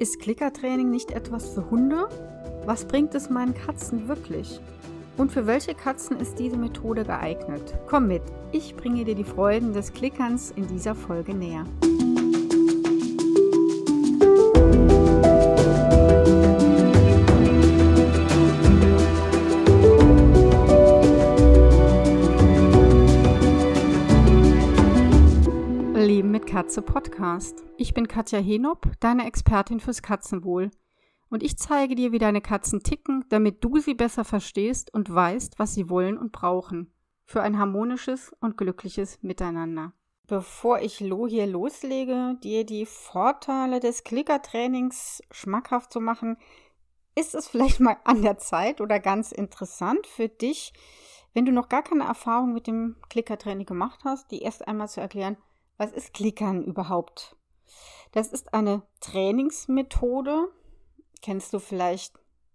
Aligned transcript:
Ist 0.00 0.18
Klickertraining 0.18 0.90
nicht 0.90 1.12
etwas 1.12 1.50
für 1.50 1.70
Hunde? 1.70 2.08
Was 2.66 2.84
bringt 2.84 3.14
es 3.14 3.30
meinen 3.30 3.54
Katzen 3.54 4.08
wirklich? 4.08 4.60
Und 5.16 5.30
für 5.30 5.46
welche 5.46 5.74
Katzen 5.74 6.18
ist 6.18 6.40
diese 6.40 6.56
Methode 6.56 7.04
geeignet? 7.04 7.74
Komm 7.86 8.08
mit, 8.08 8.22
ich 8.50 8.74
bringe 8.74 9.04
dir 9.04 9.14
die 9.14 9.22
Freuden 9.22 9.72
des 9.72 9.92
Klickerns 9.92 10.50
in 10.50 10.66
dieser 10.66 10.96
Folge 10.96 11.32
näher. 11.32 11.64
Katze 26.54 26.82
Podcast. 26.82 27.64
Ich 27.76 27.94
bin 27.94 28.06
Katja 28.06 28.38
Henop, 28.38 28.86
deine 29.00 29.26
Expertin 29.26 29.80
fürs 29.80 30.02
Katzenwohl. 30.02 30.70
Und 31.28 31.42
ich 31.42 31.58
zeige 31.58 31.96
dir, 31.96 32.12
wie 32.12 32.20
deine 32.20 32.40
Katzen 32.40 32.84
ticken, 32.84 33.24
damit 33.28 33.64
du 33.64 33.80
sie 33.80 33.94
besser 33.94 34.24
verstehst 34.24 34.94
und 34.94 35.12
weißt, 35.12 35.58
was 35.58 35.74
sie 35.74 35.90
wollen 35.90 36.16
und 36.16 36.30
brauchen. 36.30 36.94
Für 37.24 37.42
ein 37.42 37.58
harmonisches 37.58 38.32
und 38.38 38.56
glückliches 38.56 39.20
Miteinander. 39.20 39.94
Bevor 40.28 40.78
ich 40.78 41.00
Lo 41.00 41.26
hier 41.26 41.48
loslege, 41.48 42.38
dir 42.44 42.64
die 42.64 42.86
Vorteile 42.86 43.80
des 43.80 44.04
Klickertrainings 44.04 45.24
schmackhaft 45.32 45.92
zu 45.92 45.98
machen, 45.98 46.36
ist 47.16 47.34
es 47.34 47.48
vielleicht 47.48 47.80
mal 47.80 47.96
an 48.04 48.22
der 48.22 48.38
Zeit 48.38 48.80
oder 48.80 49.00
ganz 49.00 49.32
interessant 49.32 50.06
für 50.06 50.28
dich, 50.28 50.72
wenn 51.32 51.46
du 51.46 51.50
noch 51.50 51.68
gar 51.68 51.82
keine 51.82 52.04
Erfahrung 52.04 52.54
mit 52.54 52.68
dem 52.68 52.94
Klickertraining 53.10 53.66
gemacht 53.66 54.02
hast, 54.04 54.30
die 54.30 54.42
erst 54.42 54.68
einmal 54.68 54.88
zu 54.88 55.00
erklären, 55.00 55.36
was 55.76 55.92
ist 55.92 56.14
Klickern 56.14 56.62
überhaupt? 56.62 57.36
Das 58.12 58.28
ist 58.28 58.54
eine 58.54 58.82
Trainingsmethode, 59.00 60.48
kennst 61.22 61.52
du 61.52 61.58
vielleicht 61.58 62.14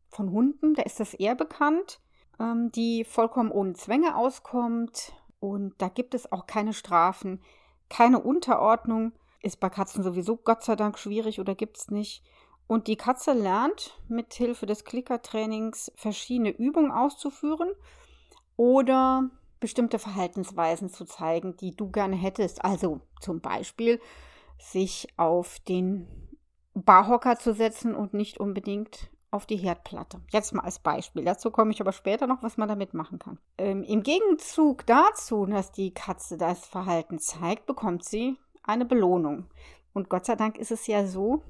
von 0.10 0.32
Hunden, 0.32 0.74
da 0.74 0.84
ist 0.84 1.00
das 1.00 1.14
eher 1.14 1.36
bekannt, 1.36 2.00
ähm, 2.40 2.72
die 2.72 3.04
vollkommen 3.04 3.52
ohne 3.52 3.74
Zwänge 3.74 4.16
auskommt 4.16 5.14
und 5.40 5.74
da 5.80 5.90
gibt 5.90 6.14
es 6.16 6.32
auch 6.32 6.48
keine 6.48 6.74
Strafen, 6.74 7.42
keine 7.90 8.20
Unterordnung. 8.20 9.14
Ist 9.42 9.60
bei 9.60 9.70
Katzen 9.70 10.04
sowieso 10.04 10.36
Gott 10.36 10.64
sei 10.64 10.76
Dank 10.76 10.98
schwierig 10.98 11.40
oder 11.40 11.56
gibt 11.56 11.78
es 11.78 11.90
nicht. 11.90 12.24
Und 12.68 12.88
die 12.88 12.98
Katze 12.98 13.34
lernt 13.34 14.00
mit 14.08 14.34
Hilfe 14.34 14.66
des 14.66 14.84
Klickertrainings 14.84 15.92
verschiedene 15.96 16.52
Übungen 16.52 16.92
auszuführen 16.92 17.72
oder 18.58 19.30
bestimmte 19.60 20.00
Verhaltensweisen 20.00 20.90
zu 20.90 21.06
zeigen, 21.06 21.56
die 21.58 21.76
du 21.76 21.90
gerne 21.90 22.16
hättest. 22.16 22.64
Also 22.64 23.02
zum 23.22 23.42
Beispiel 23.42 24.00
sich 24.58 25.08
auf 25.18 25.60
den 25.60 26.08
Barhocker 26.74 27.38
zu 27.38 27.54
setzen 27.54 27.96
und 27.96 28.14
nicht 28.14 28.40
unbedingt 28.40 29.10
auf 29.32 29.46
die 29.46 29.58
Herdplatte. 29.58 30.22
Jetzt 30.32 30.54
mal 30.54 30.64
als 30.64 30.80
Beispiel. 30.80 31.24
Dazu 31.24 31.52
komme 31.52 31.72
ich 31.72 31.82
aber 31.82 31.92
später 31.92 32.26
noch, 32.26 32.42
was 32.42 32.58
man 32.58 32.68
damit 32.68 32.94
machen 32.94 33.20
kann. 33.20 33.38
Ähm, 33.58 33.84
Im 33.84 34.02
Gegenzug 34.02 34.86
dazu, 34.86 35.46
dass 35.46 35.72
die 35.72 35.94
Katze 35.94 36.38
das 36.38 36.66
Verhalten 36.66 37.20
zeigt, 37.20 37.66
bekommt 37.66 38.04
sie 38.04 38.38
eine 38.64 38.86
Belohnung. 38.86 39.46
Und 39.94 40.10
Gott 40.10 40.26
sei 40.26 40.36
Dank 40.36 40.58
ist 40.58 40.72
es 40.72 40.88
ja 40.88 41.06
so, 41.06 41.44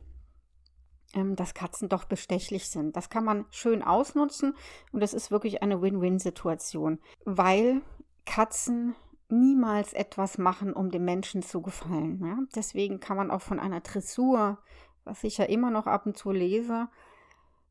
ähm, 1.14 1.36
dass 1.36 1.54
Katzen 1.54 1.90
doch 1.90 2.06
bestechlich 2.06 2.70
sind. 2.70 2.96
Das 2.96 3.10
kann 3.10 3.24
man 3.24 3.46
schön 3.50 3.82
ausnutzen 3.82 4.56
und 4.92 5.02
es 5.02 5.14
ist 5.14 5.32
wirklich 5.32 5.64
eine 5.64 5.82
Win-Win-Situation, 5.82 7.00
weil 7.26 7.82
Katzen 8.30 8.96
niemals 9.28 9.94
etwas 9.94 10.38
machen, 10.38 10.72
um 10.72 10.92
dem 10.92 11.04
Menschen 11.04 11.42
zu 11.42 11.64
gefallen. 11.64 12.24
Ja? 12.24 12.38
Deswegen 12.56 13.00
kann 13.00 13.18
man 13.18 13.32
auch 13.32 13.42
von 13.42 13.60
einer 13.60 13.82
Dressur, 13.82 14.60
was 15.04 15.24
ich 15.24 15.40
ja 15.40 15.46
immer 15.46 15.72
noch 15.72 15.88
ab 15.88 16.06
und 16.06 16.16
zu 16.16 16.32
lese, 16.32 16.90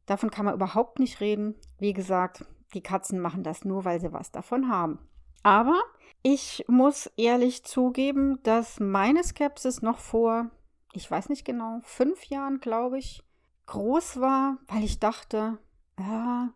davon 0.07 0.33
kann 0.33 0.45
man 0.45 0.55
überhaupt 0.55 0.99
nicht 0.99 1.21
reden. 1.21 1.55
Wie 1.79 1.93
gesagt, 1.93 2.45
die 2.75 2.83
Katzen 2.83 3.21
machen 3.21 3.45
das 3.45 3.65
nur, 3.65 3.85
weil 3.85 4.01
sie 4.01 4.13
was 4.13 4.33
davon 4.33 4.69
haben. 4.69 4.99
Aber 5.45 5.81
ich 6.23 6.65
muss 6.67 7.07
ehrlich 7.17 7.63
zugeben, 7.65 8.43
dass 8.43 8.81
meine 8.81 9.23
Skepsis 9.23 9.81
noch 9.81 9.99
vor, 9.99 10.51
ich 10.93 11.09
weiß 11.09 11.29
nicht 11.29 11.45
genau, 11.45 11.79
fünf 11.85 12.25
Jahren, 12.25 12.59
glaube 12.59 12.99
ich, 12.99 13.23
groß 13.67 14.21
war, 14.21 14.59
weil 14.67 14.83
ich 14.83 14.99
dachte, 14.99 15.59
ja, 16.01 16.53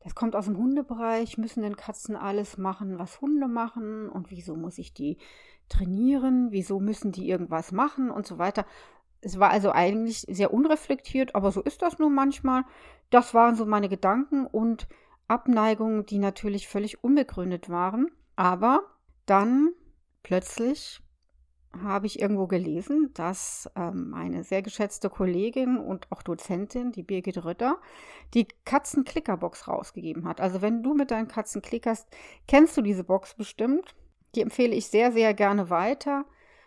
das 0.00 0.14
kommt 0.14 0.34
aus 0.34 0.46
dem 0.46 0.56
Hundebereich, 0.56 1.38
müssen 1.38 1.62
denn 1.62 1.76
Katzen 1.76 2.16
alles 2.16 2.56
machen, 2.56 2.98
was 2.98 3.20
Hunde 3.20 3.48
machen 3.48 4.08
und 4.08 4.30
wieso 4.30 4.56
muss 4.56 4.78
ich 4.78 4.94
die 4.94 5.18
trainieren, 5.68 6.48
wieso 6.50 6.80
müssen 6.80 7.12
die 7.12 7.28
irgendwas 7.28 7.70
machen 7.70 8.10
und 8.10 8.26
so 8.26 8.38
weiter. 8.38 8.64
Es 9.20 9.38
war 9.38 9.50
also 9.50 9.72
eigentlich 9.72 10.20
sehr 10.28 10.52
unreflektiert, 10.52 11.34
aber 11.34 11.52
so 11.52 11.60
ist 11.60 11.82
das 11.82 11.98
nun 11.98 12.14
manchmal. 12.14 12.64
Das 13.10 13.34
waren 13.34 13.54
so 13.54 13.66
meine 13.66 13.88
Gedanken 13.88 14.46
und 14.46 14.88
Abneigungen, 15.28 16.06
die 16.06 16.18
natürlich 16.18 16.66
völlig 16.66 17.04
unbegründet 17.04 17.68
waren. 17.68 18.10
Aber 18.36 18.82
dann 19.26 19.70
plötzlich 20.22 21.02
habe 21.72 22.06
ich 22.06 22.20
irgendwo 22.20 22.46
gelesen, 22.46 23.10
dass 23.14 23.70
ähm, 23.76 24.12
eine 24.14 24.42
sehr 24.42 24.62
geschätzte 24.62 25.08
Kollegin 25.08 25.78
und 25.78 26.10
auch 26.10 26.22
Dozentin, 26.22 26.90
die 26.90 27.04
Birgit 27.04 27.44
Rütter, 27.44 27.78
die 28.34 28.48
Katzenklickerbox 28.64 29.68
rausgegeben 29.68 30.26
hat. 30.26 30.40
Also 30.40 30.62
wenn 30.62 30.82
du 30.82 30.94
mit 30.94 31.10
deinen 31.10 31.28
Katzen 31.28 31.62
klickerst, 31.62 32.08
kennst 32.48 32.76
du 32.76 32.82
diese 32.82 33.04
Box 33.04 33.34
bestimmt. 33.34 33.94
Die 34.34 34.42
empfehle 34.42 34.74
ich 34.74 34.88
sehr, 34.88 35.12
sehr 35.12 35.32
gerne 35.32 35.70
weiter. 35.70 36.24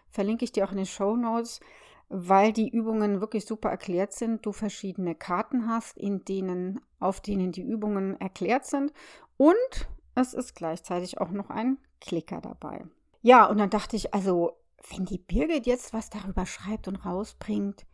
Verlinke 0.10 0.46
ich 0.46 0.52
dir 0.52 0.66
auch 0.66 0.72
in 0.72 0.78
den 0.78 0.86
Show 0.86 1.16
Notes, 1.18 1.60
weil 2.08 2.54
die 2.54 2.70
Übungen 2.70 3.20
wirklich 3.20 3.46
super 3.46 3.70
erklärt 3.70 4.14
sind. 4.14 4.46
Du 4.46 4.54
verschiedene 4.54 5.16
Karten 5.16 5.68
hast, 5.68 5.98
in 5.98 6.24
denen, 6.24 6.80
auf 7.00 7.20
denen 7.20 7.52
die 7.52 7.64
Übungen 7.64 8.20
erklärt 8.22 8.66
sind. 8.66 8.94
Und 9.36 9.90
es 10.16 10.34
ist 10.34 10.56
gleichzeitig 10.56 11.20
auch 11.20 11.32
noch 11.32 11.50
ein 11.50 11.78
Klicker 12.00 12.40
dabei. 12.40 12.86
Ja, 13.22 13.46
und 13.46 13.58
dann 13.58 13.70
dachte 13.70 13.96
ich, 13.96 14.14
also 14.14 14.58
wenn 14.90 15.06
die 15.06 15.18
Birgit 15.18 15.66
jetzt 15.66 15.94
was 15.94 16.10
darüber 16.10 16.46
schreibt 16.46 16.88
und 16.88 16.98
rausbringt, 16.98 17.86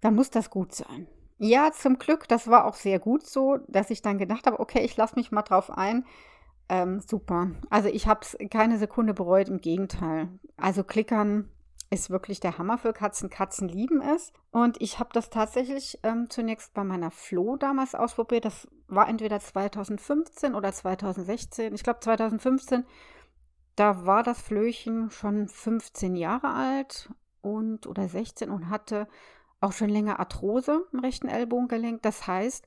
dann 0.00 0.14
muss 0.14 0.30
das 0.30 0.50
gut 0.50 0.74
sein. 0.74 1.08
Ja, 1.38 1.70
zum 1.72 1.98
Glück, 1.98 2.28
das 2.28 2.48
war 2.48 2.64
auch 2.64 2.74
sehr 2.74 2.98
gut 2.98 3.26
so, 3.26 3.58
dass 3.68 3.90
ich 3.90 4.02
dann 4.02 4.18
gedacht 4.18 4.46
habe, 4.46 4.60
okay, 4.60 4.84
ich 4.84 4.96
lasse 4.96 5.16
mich 5.16 5.32
mal 5.32 5.42
drauf 5.42 5.70
ein. 5.70 6.06
Ähm, 6.68 7.00
super. 7.00 7.50
Also 7.70 7.88
ich 7.88 8.06
habe 8.06 8.20
es 8.22 8.36
keine 8.50 8.78
Sekunde 8.78 9.14
bereut, 9.14 9.48
im 9.48 9.60
Gegenteil. 9.60 10.28
Also 10.56 10.82
klickern 10.82 11.50
ist 11.90 12.10
wirklich 12.10 12.40
der 12.40 12.58
Hammer 12.58 12.78
für 12.78 12.92
Katzen. 12.92 13.30
Katzen 13.30 13.68
lieben 13.68 14.00
es. 14.00 14.32
Und 14.50 14.80
ich 14.80 14.98
habe 14.98 15.10
das 15.12 15.30
tatsächlich 15.30 16.00
ähm, 16.02 16.28
zunächst 16.30 16.74
bei 16.74 16.82
meiner 16.82 17.10
Flo 17.10 17.56
damals 17.56 17.94
ausprobiert. 17.94 18.44
Das 18.44 18.66
war 18.88 19.08
entweder 19.08 19.38
2015 19.38 20.54
oder 20.54 20.72
2016. 20.72 21.74
Ich 21.74 21.82
glaube 21.82 22.00
2015 22.00 22.84
da 23.76 24.06
war 24.06 24.22
das 24.22 24.40
Flöchen 24.40 25.10
schon 25.10 25.48
15 25.48 26.16
Jahre 26.16 26.48
alt 26.48 27.10
und 27.42 27.86
oder 27.86 28.08
16 28.08 28.50
und 28.50 28.70
hatte 28.70 29.06
auch 29.60 29.72
schon 29.72 29.90
länger 29.90 30.18
Arthrose 30.18 30.86
im 30.92 31.00
rechten 31.00 31.28
Ellbogengelenk. 31.28 32.02
Das 32.02 32.26
heißt, 32.26 32.66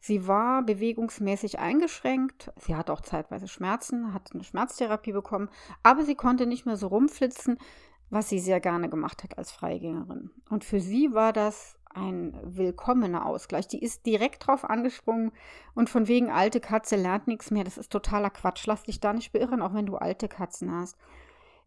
sie 0.00 0.26
war 0.26 0.62
bewegungsmäßig 0.62 1.58
eingeschränkt. 1.58 2.52
Sie 2.58 2.74
hatte 2.74 2.92
auch 2.92 3.00
zeitweise 3.02 3.48
Schmerzen, 3.48 4.12
hat 4.12 4.30
eine 4.32 4.44
Schmerztherapie 4.44 5.12
bekommen, 5.12 5.48
aber 5.82 6.04
sie 6.04 6.14
konnte 6.14 6.46
nicht 6.46 6.66
mehr 6.66 6.76
so 6.76 6.88
rumflitzen, 6.88 7.58
was 8.10 8.28
sie 8.28 8.38
sehr 8.38 8.60
gerne 8.60 8.88
gemacht 8.88 9.24
hat 9.24 9.36
als 9.38 9.50
Freigängerin. 9.50 10.30
Und 10.48 10.64
für 10.64 10.80
sie 10.80 11.12
war 11.12 11.32
das 11.32 11.76
ein 11.96 12.38
willkommener 12.44 13.26
Ausgleich. 13.26 13.66
Die 13.68 13.82
ist 13.82 14.06
direkt 14.06 14.46
drauf 14.46 14.64
angesprungen 14.64 15.32
und 15.74 15.90
von 15.90 16.08
wegen 16.08 16.30
alte 16.30 16.60
Katze 16.60 16.96
lernt 16.96 17.26
nichts 17.26 17.50
mehr. 17.50 17.64
Das 17.64 17.78
ist 17.78 17.90
totaler 17.90 18.30
Quatsch. 18.30 18.66
Lass 18.66 18.82
dich 18.82 19.00
da 19.00 19.12
nicht 19.12 19.32
beirren, 19.32 19.62
auch 19.62 19.74
wenn 19.74 19.86
du 19.86 19.96
alte 19.96 20.28
Katzen 20.28 20.70
hast. 20.72 20.96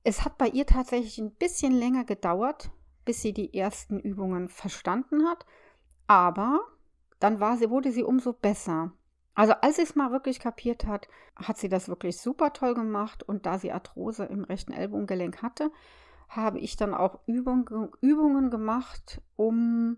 Es 0.04 0.24
hat 0.24 0.38
bei 0.38 0.48
ihr 0.48 0.66
tatsächlich 0.66 1.18
ein 1.18 1.32
bisschen 1.32 1.74
länger 1.74 2.06
gedauert, 2.06 2.72
bis 3.06 3.22
sie 3.22 3.34
die 3.34 3.54
ersten 3.54 4.00
Übungen 4.00 4.48
verstanden 4.48 5.28
hat. 5.28 5.46
Aber 6.08 6.62
dann 7.20 7.40
war 7.40 7.58
sie, 7.58 7.70
wurde 7.70 7.92
sie 7.92 8.04
umso 8.04 8.34
besser. 8.34 8.92
Also 9.34 9.54
als 9.62 9.78
sie 9.78 9.84
es 9.84 9.96
mal 9.96 10.12
wirklich 10.12 10.40
kapiert 10.40 10.86
hat, 10.86 11.08
hat 11.36 11.58
sie 11.58 11.70
das 11.70 11.90
wirklich 11.90 12.18
super 12.18 12.54
toll 12.54 12.76
gemacht. 12.76 13.24
Und 13.24 13.46
da 13.46 13.58
sie 13.58 13.72
Arthrose 13.72 14.26
im 14.26 14.44
rechten 14.44 14.74
Ellbogengelenk 14.74 15.42
hatte, 15.42 15.72
habe 16.30 16.60
ich 16.60 16.78
dann 16.78 16.94
auch 16.94 17.20
Übung, 17.26 17.96
Übungen 18.02 18.52
gemacht, 18.52 19.22
um 19.36 19.98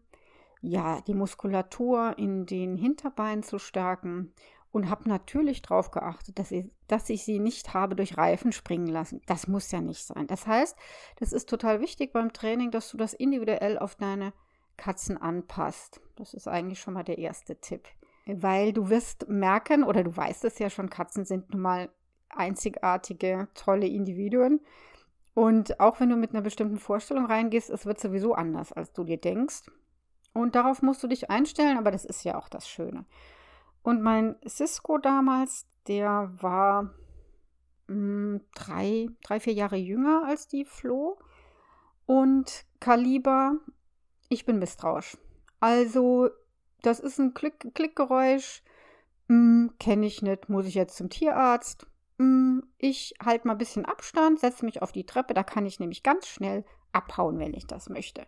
ja, 0.62 1.02
die 1.02 1.13
Muskulatur 1.13 2.18
in 2.18 2.46
den 2.46 2.78
Hinterbeinen 2.78 3.44
zu 3.44 3.60
stärken 3.60 4.34
und 4.72 4.90
habe 4.90 5.10
natürlich 5.10 5.62
darauf 5.62 5.92
geachtet, 5.92 6.40
dass 6.40 6.52
ich, 6.52 6.72
dass 6.88 7.10
ich 7.10 7.24
sie 7.24 7.40
nicht 7.40 7.74
habe 7.74 7.96
durch 7.96 8.18
Reifen 8.18 8.52
springen 8.52 8.88
lassen. 8.88 9.22
Das 9.25 9.48
muss 9.48 9.72
ja 9.72 9.81
nicht 9.81 10.06
sein. 10.06 10.28
Das 10.28 10.48
heißt, 10.48 10.78
das 11.18 11.34
ist 11.34 11.50
total 11.50 11.81
wichtig 11.81 12.13
beim 12.13 12.31
Training, 12.31 12.72
dass 12.72 12.90
du 12.90 12.98
das 12.98 13.13
individuell 13.13 13.78
auf 13.78 13.96
deine 13.96 14.34
Katzen 14.78 15.18
anpasst. 15.18 16.00
Das 16.16 16.34
ist 16.34 16.48
eigentlich 16.48 16.80
schon 16.80 16.94
mal 16.94 17.04
der 17.04 17.18
erste 17.18 17.60
Tipp. 17.60 17.88
Weil 18.25 18.72
du 18.72 18.90
wirst 18.90 19.28
merken, 19.28 19.84
oder 19.84 20.04
du 20.04 20.16
weißt 20.16 20.46
es 20.46 20.60
ja 20.60 20.69
schon, 20.69 20.90
Katzen 20.90 21.25
sind 21.25 21.52
nun 21.52 21.62
mal 21.62 21.90
einzigartige, 22.30 23.50
tolle 23.56 23.88
Individuen. 23.88 24.62
Und 25.34 25.80
auch 25.80 26.00
wenn 26.00 26.10
du 26.10 26.16
mit 26.16 26.31
einer 26.31 26.42
bestimmten 26.42 26.78
Vorstellung 26.78 27.25
reingehst, 27.25 27.69
es 27.69 27.86
wird 27.86 28.00
sowieso 28.00 28.34
anders, 28.34 28.72
als 28.72 28.94
du 28.94 29.04
dir 29.04 29.18
denkst. 29.18 29.63
Und 30.33 30.56
darauf 30.56 30.81
musst 30.81 31.04
du 31.04 31.07
dich 31.07 31.30
einstellen, 31.30 31.78
aber 31.78 31.92
das 31.92 32.06
ist 32.06 32.24
ja 32.24 32.38
auch 32.38 32.48
das 32.48 32.68
Schöne. 32.68 33.06
Und 33.83 34.01
mein 34.01 34.36
Cisco 34.48 34.98
damals, 34.98 35.68
der 35.88 36.31
war 36.39 36.83
mh, 36.83 36.92
hm, 37.88 38.42
drei, 38.56 39.10
drei, 39.24 39.39
vier 39.39 39.54
Jahre 39.54 39.78
jünger 39.78 40.24
als 40.25 40.48
die 40.48 40.66
Flo. 40.66 41.18
Und 42.06 42.66
Kaliber, 42.80 43.57
ich 44.30 44.45
bin 44.45 44.60
misstrauisch. 44.60 45.18
Also, 45.60 46.30
das 46.81 47.00
ist 47.00 47.19
ein 47.19 47.34
Klick 47.34 47.74
Klickgeräusch. 47.74 48.63
Hm, 49.27 49.72
Kenne 49.80 50.06
ich 50.06 50.22
nicht, 50.22 50.50
muss 50.50 50.66
ich 50.66 50.75
jetzt 50.75 50.98
zum 50.98 51.10
Tierarzt? 51.10 51.88
Hm, 52.18 52.63
ich 52.77 53.13
halte 53.24 53.48
mal 53.48 53.54
ein 53.54 53.60
bisschen 53.60 53.86
Abstand, 53.86 54.39
setze 54.39 54.66
mich 54.66 54.81
auf 54.81 54.92
die 54.92 55.06
Treppe, 55.06 55.34
da 55.34 55.44
kann 55.44 55.66
ich 55.66 55.80
nämlich 55.80 56.04
ganz 56.04 56.27
schnell 56.27 56.66
abhauen, 56.92 57.39
wenn 57.39 57.54
ich 57.54 57.66
das 57.66 57.89
möchte. 57.89 58.25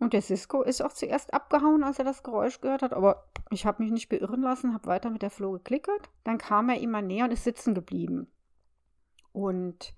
Und 0.00 0.12
der 0.12 0.22
Cisco 0.22 0.62
ist 0.62 0.82
auch 0.82 0.92
zuerst 0.92 1.32
abgehauen, 1.32 1.84
als 1.84 1.98
er 1.98 2.04
das 2.04 2.22
Geräusch 2.22 2.60
gehört 2.60 2.82
hat, 2.82 2.92
aber 2.92 3.24
ich 3.50 3.64
habe 3.64 3.82
mich 3.82 3.92
nicht 3.92 4.08
beirren 4.08 4.42
lassen, 4.42 4.74
habe 4.74 4.86
weiter 4.86 5.10
mit 5.10 5.22
der 5.22 5.30
Flo 5.30 5.52
geklickert. 5.52 6.10
Dann 6.24 6.38
kam 6.38 6.68
er 6.68 6.80
immer 6.80 7.00
näher 7.00 7.26
und 7.26 7.32
ist 7.32 7.44
sitzen 7.44 7.74
geblieben 7.74 8.26
und 9.32 9.94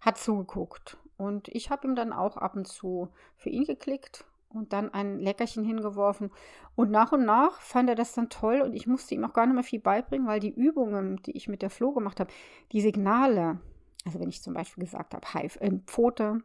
hat 0.00 0.18
zugeguckt. 0.18 0.98
Und 1.16 1.48
ich 1.48 1.70
habe 1.70 1.86
ihm 1.86 1.94
dann 1.94 2.12
auch 2.12 2.36
ab 2.36 2.54
und 2.56 2.66
zu 2.66 3.08
für 3.36 3.50
ihn 3.50 3.64
geklickt 3.64 4.24
und 4.48 4.72
dann 4.72 4.92
ein 4.92 5.18
Leckerchen 5.18 5.64
hingeworfen. 5.64 6.30
Und 6.74 6.90
nach 6.90 7.12
und 7.12 7.24
nach 7.24 7.60
fand 7.60 7.88
er 7.88 7.94
das 7.94 8.14
dann 8.14 8.28
toll 8.28 8.60
und 8.60 8.74
ich 8.74 8.86
musste 8.86 9.14
ihm 9.14 9.24
auch 9.24 9.32
gar 9.32 9.46
nicht 9.46 9.54
mehr 9.54 9.64
viel 9.64 9.80
beibringen, 9.80 10.26
weil 10.26 10.40
die 10.40 10.54
Übungen, 10.54 11.16
die 11.22 11.36
ich 11.36 11.48
mit 11.48 11.62
der 11.62 11.70
Flo 11.70 11.92
gemacht 11.92 12.20
habe, 12.20 12.32
die 12.72 12.80
Signale, 12.80 13.60
also 14.04 14.20
wenn 14.20 14.28
ich 14.28 14.42
zum 14.42 14.54
Beispiel 14.54 14.84
gesagt 14.84 15.14
habe, 15.14 15.26
äh, 15.44 15.78
Pfote 15.86 16.42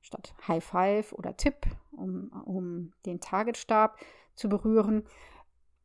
statt 0.00 0.34
High 0.46 0.64
Five 0.64 1.12
oder 1.12 1.36
Tipp, 1.36 1.66
um, 1.92 2.30
um 2.44 2.92
den 3.06 3.20
Targetstab 3.20 3.98
zu 4.34 4.48
berühren, 4.48 5.06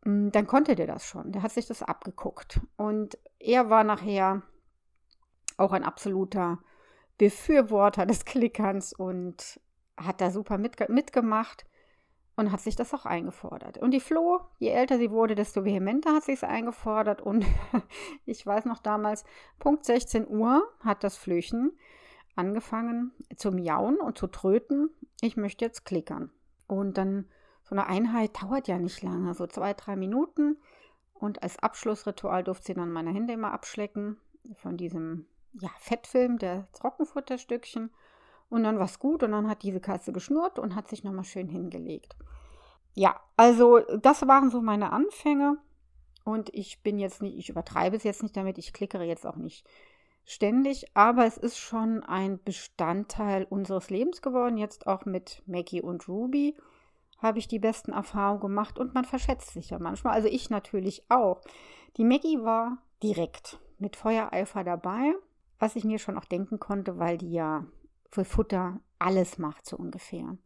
mm, 0.05 0.29
dann 0.29 0.47
konnte 0.47 0.75
der 0.75 0.87
das 0.87 1.05
schon. 1.05 1.31
Der 1.31 1.41
hat 1.41 1.51
sich 1.51 1.67
das 1.67 1.83
abgeguckt. 1.83 2.61
Und 2.77 3.17
er 3.39 3.69
war 3.69 3.83
nachher 3.83 4.41
auch 5.57 5.71
ein 5.71 5.83
absoluter 5.83 6.59
Befürworter 7.17 8.05
des 8.05 8.25
Klickerns 8.25 8.93
und 8.93 9.59
hat 9.97 10.19
da 10.19 10.31
super 10.31 10.57
mitge 10.57 10.87
mitgemacht 10.89 11.65
und 12.35 12.51
hat 12.51 12.59
sich 12.59 12.75
das 12.75 12.93
auch 12.93 13.05
eingefordert. 13.05 13.77
Und 13.77 13.91
die 13.91 14.01
Flo, 14.01 14.41
je 14.59 14.69
älter 14.69 14.97
sie 14.97 15.11
wurde, 15.11 15.35
desto 15.35 15.63
vehementer 15.63 16.13
hat 16.13 16.23
sie 16.23 16.33
es 16.33 16.43
eingefordert. 16.43 17.21
Und 17.21 17.45
ich 18.25 18.45
weiß 18.45 18.65
noch 18.65 18.79
damals, 18.79 19.23
Punkt 19.59 19.85
16 19.85 20.27
Uhr 20.27 20.67
hat 20.81 21.03
das 21.03 21.15
Flöchen 21.15 21.77
angefangen 22.35 23.11
zu 23.35 23.51
miauen 23.51 23.97
und 23.97 24.17
zu 24.17 24.27
tröten. 24.27 24.89
Ich 25.21 25.37
möchte 25.37 25.65
jetzt 25.65 25.85
klickern. 25.85 26.31
Und 26.67 26.97
dann 26.97 27.25
so 27.63 27.75
eine 27.75 27.87
Einheit 27.87 28.41
dauert 28.41 28.67
ja 28.67 28.77
nicht 28.77 29.01
lange, 29.01 29.33
so 29.33 29.47
zwei, 29.47 29.73
drei 29.73 29.95
Minuten. 29.95 30.57
Und 31.13 31.43
als 31.43 31.59
Abschlussritual 31.59 32.43
durfte 32.43 32.67
sie 32.67 32.73
dann 32.73 32.91
meine 32.91 33.13
Hände 33.13 33.33
immer 33.33 33.53
abschlecken 33.53 34.17
von 34.57 34.77
diesem 34.77 35.25
ja, 35.53 35.69
Fettfilm 35.79 36.37
der 36.37 36.67
Trockenfutterstückchen. 36.73 37.89
Und 38.49 38.63
dann 38.63 38.77
war 38.77 38.85
es 38.85 38.99
gut 38.99 39.23
und 39.23 39.31
dann 39.31 39.49
hat 39.49 39.63
diese 39.63 39.79
Katze 39.79 40.13
geschnurrt 40.13 40.59
und 40.59 40.75
hat 40.75 40.87
sich 40.87 41.03
nochmal 41.03 41.23
schön 41.23 41.49
hingelegt. 41.49 42.15
Ja, 42.93 43.19
also 43.35 43.79
das 44.01 44.27
waren 44.27 44.49
so 44.49 44.61
meine 44.61 44.91
Anfänge. 44.91 45.57
Und 46.23 46.53
ich 46.53 46.81
bin 46.81 46.97
jetzt 46.97 47.21
nicht, 47.21 47.37
ich 47.37 47.49
übertreibe 47.49 47.95
es 47.95 48.03
jetzt 48.03 48.23
nicht 48.23 48.35
damit, 48.35 48.57
ich 48.57 48.73
klickere 48.73 49.03
jetzt 49.03 49.25
auch 49.25 49.35
nicht 49.35 49.67
ständig, 50.25 50.85
aber 50.95 51.25
es 51.25 51.37
ist 51.37 51.57
schon 51.57 52.03
ein 52.03 52.41
Bestandteil 52.43 53.45
unseres 53.49 53.89
Lebens 53.89 54.21
geworden. 54.21 54.57
Jetzt 54.57 54.87
auch 54.87 55.05
mit 55.05 55.43
Maggie 55.45 55.81
und 55.81 56.07
Ruby 56.07 56.57
habe 57.19 57.39
ich 57.39 57.47
die 57.47 57.59
besten 57.59 57.93
Erfahrungen 57.93 58.41
gemacht 58.41 58.77
und 58.79 58.93
man 58.93 59.05
verschätzt 59.05 59.53
sich 59.53 59.69
ja 59.69 59.79
manchmal. 59.79 60.13
Also 60.13 60.27
ich 60.27 60.49
natürlich 60.49 61.09
auch. 61.09 61.41
Die 61.97 62.03
Maggie 62.03 62.41
war 62.41 62.79
direkt 63.01 63.59
mit 63.77 63.95
Feuereifer 63.95 64.63
dabei, 64.63 65.13
was 65.59 65.75
ich 65.75 65.83
mir 65.83 65.99
schon 65.99 66.17
auch 66.17 66.25
denken 66.25 66.59
konnte, 66.59 66.97
weil 66.99 67.17
die 67.17 67.31
ja 67.31 67.65
für 68.09 68.25
Futter 68.25 68.79
alles 68.99 69.37
macht, 69.37 69.65
so 69.65 69.77
ungefähr. 69.77 70.37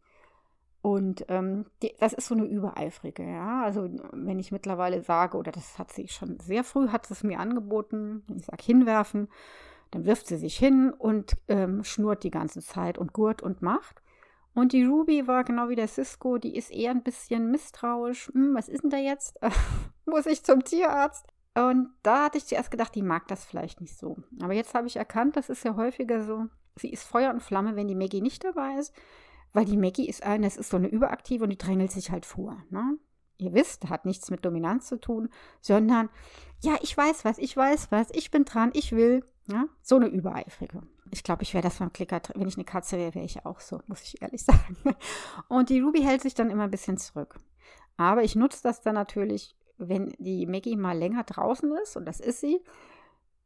Und 0.82 1.26
ähm, 1.28 1.66
die, 1.82 1.94
das 2.00 2.14
ist 2.14 2.26
so 2.26 2.34
eine 2.34 2.46
übereifrige, 2.46 3.22
ja. 3.22 3.62
Also 3.62 3.88
wenn 4.12 4.38
ich 4.38 4.50
mittlerweile 4.50 5.02
sage, 5.02 5.36
oder 5.36 5.52
das 5.52 5.78
hat 5.78 5.92
sie 5.92 6.08
schon 6.08 6.38
sehr 6.40 6.64
früh, 6.64 6.88
hat 6.88 7.10
es 7.10 7.22
mir 7.22 7.38
angeboten, 7.38 8.24
ich 8.34 8.46
sage 8.46 8.62
hinwerfen, 8.62 9.28
dann 9.90 10.04
wirft 10.04 10.26
sie 10.26 10.36
sich 10.36 10.56
hin 10.56 10.92
und 10.92 11.36
ähm, 11.48 11.84
schnurrt 11.84 12.22
die 12.22 12.30
ganze 12.30 12.60
Zeit 12.60 12.98
und 12.98 13.12
gurt 13.12 13.42
und 13.42 13.62
macht. 13.62 14.02
Und 14.54 14.72
die 14.72 14.84
Ruby 14.84 15.26
war 15.26 15.44
genau 15.44 15.68
wie 15.68 15.76
der 15.76 15.88
Cisco, 15.88 16.38
die 16.38 16.56
ist 16.56 16.70
eher 16.70 16.90
ein 16.90 17.02
bisschen 17.02 17.50
misstrauisch. 17.50 18.30
Hm, 18.32 18.54
was 18.54 18.68
ist 18.68 18.82
denn 18.82 18.90
da 18.90 18.98
jetzt? 18.98 19.38
Muss 20.06 20.26
ich 20.26 20.44
zum 20.44 20.64
Tierarzt? 20.64 21.26
Und 21.54 21.90
da 22.02 22.24
hatte 22.24 22.38
ich 22.38 22.46
zuerst 22.46 22.70
gedacht, 22.70 22.94
die 22.94 23.02
mag 23.02 23.26
das 23.28 23.44
vielleicht 23.44 23.80
nicht 23.80 23.96
so. 23.96 24.16
Aber 24.40 24.52
jetzt 24.52 24.74
habe 24.74 24.86
ich 24.86 24.96
erkannt, 24.96 25.36
das 25.36 25.50
ist 25.50 25.64
ja 25.64 25.76
häufiger 25.76 26.24
so. 26.24 26.46
Sie 26.76 26.90
ist 26.90 27.04
Feuer 27.04 27.32
und 27.32 27.42
Flamme, 27.42 27.76
wenn 27.76 27.88
die 27.88 27.94
Maggie 27.94 28.20
nicht 28.20 28.44
dabei 28.44 28.76
ist. 28.78 28.94
Weil 29.52 29.64
die 29.64 29.76
Maggie 29.76 30.08
ist 30.08 30.22
eine, 30.22 30.46
das 30.46 30.56
ist 30.56 30.70
so 30.70 30.76
eine 30.76 30.88
Überaktive 30.88 31.44
und 31.44 31.50
die 31.50 31.58
drängelt 31.58 31.90
sich 31.90 32.10
halt 32.10 32.24
vor. 32.24 32.62
Ne? 32.70 32.98
Ihr 33.38 33.52
wisst, 33.52 33.88
hat 33.88 34.04
nichts 34.04 34.30
mit 34.30 34.44
Dominanz 34.44 34.86
zu 34.86 35.00
tun, 35.00 35.28
sondern, 35.60 36.08
ja, 36.60 36.76
ich 36.82 36.96
weiß 36.96 37.24
was, 37.24 37.38
ich 37.38 37.56
weiß 37.56 37.90
was, 37.90 38.08
ich 38.12 38.30
bin 38.30 38.44
dran, 38.44 38.70
ich 38.74 38.92
will. 38.92 39.24
Ja? 39.46 39.66
So 39.82 39.96
eine 39.96 40.06
Übereifrige. 40.06 40.82
Ich 41.10 41.24
glaube, 41.24 41.42
ich 41.42 41.54
wäre 41.54 41.62
das 41.62 41.78
beim 41.78 41.92
Klicker, 41.92 42.20
wenn 42.34 42.48
ich 42.48 42.56
eine 42.56 42.64
Katze 42.64 42.96
wäre, 42.96 43.14
wäre 43.14 43.24
ich 43.24 43.44
auch 43.44 43.60
so, 43.60 43.80
muss 43.86 44.02
ich 44.02 44.22
ehrlich 44.22 44.42
sagen. 44.44 44.76
Und 45.48 45.70
die 45.70 45.80
Ruby 45.80 46.02
hält 46.02 46.22
sich 46.22 46.34
dann 46.34 46.50
immer 46.50 46.64
ein 46.64 46.70
bisschen 46.70 46.98
zurück. 46.98 47.36
Aber 47.96 48.22
ich 48.22 48.36
nutze 48.36 48.62
das 48.62 48.80
dann 48.80 48.94
natürlich, 48.94 49.56
wenn 49.78 50.14
die 50.18 50.46
Maggie 50.46 50.76
mal 50.76 50.96
länger 50.96 51.24
draußen 51.24 51.70
ist, 51.82 51.96
und 51.96 52.06
das 52.06 52.20
ist 52.20 52.40
sie, 52.40 52.60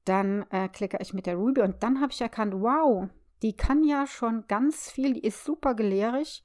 dann 0.05 0.44
äh, 0.50 0.69
klicke 0.69 0.99
ich 1.00 1.14
mit 1.14 1.26
der 1.26 1.37
Ruby 1.37 1.62
und 1.62 1.82
dann 1.82 2.00
habe 2.00 2.12
ich 2.12 2.20
erkannt, 2.20 2.55
wow, 2.56 3.08
die 3.43 3.56
kann 3.56 3.85
ja 3.85 4.06
schon 4.06 4.47
ganz 4.47 4.90
viel, 4.90 5.14
die 5.14 5.25
ist 5.25 5.44
super 5.44 5.75
gelehrig, 5.75 6.44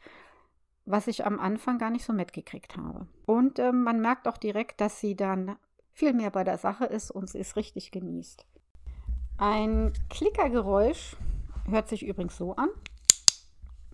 was 0.85 1.07
ich 1.07 1.25
am 1.25 1.39
Anfang 1.39 1.77
gar 1.77 1.91
nicht 1.91 2.05
so 2.05 2.13
mitgekriegt 2.13 2.77
habe. 2.77 3.07
Und 3.25 3.59
äh, 3.59 3.71
man 3.71 3.99
merkt 3.99 4.27
auch 4.27 4.37
direkt, 4.37 4.81
dass 4.81 4.99
sie 4.99 5.15
dann 5.15 5.55
viel 5.91 6.13
mehr 6.13 6.31
bei 6.31 6.43
der 6.43 6.57
Sache 6.57 6.85
ist 6.85 7.11
und 7.11 7.29
sie 7.29 7.39
es 7.39 7.55
richtig 7.55 7.91
genießt. 7.91 8.45
Ein 9.39 9.93
Klickergeräusch 10.09 11.15
hört 11.69 11.87
sich 11.87 12.05
übrigens 12.05 12.35
so 12.35 12.57
an. 12.57 12.67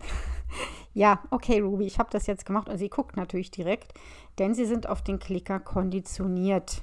ja, 0.92 1.22
okay, 1.30 1.60
Ruby, 1.60 1.86
ich 1.86 2.00
habe 2.00 2.10
das 2.10 2.26
jetzt 2.26 2.44
gemacht 2.44 2.68
und 2.68 2.78
sie 2.78 2.88
guckt 2.88 3.16
natürlich 3.16 3.52
direkt, 3.52 3.94
denn 4.40 4.54
sie 4.54 4.64
sind 4.64 4.88
auf 4.88 5.02
den 5.02 5.20
Klicker 5.20 5.60
konditioniert. 5.60 6.82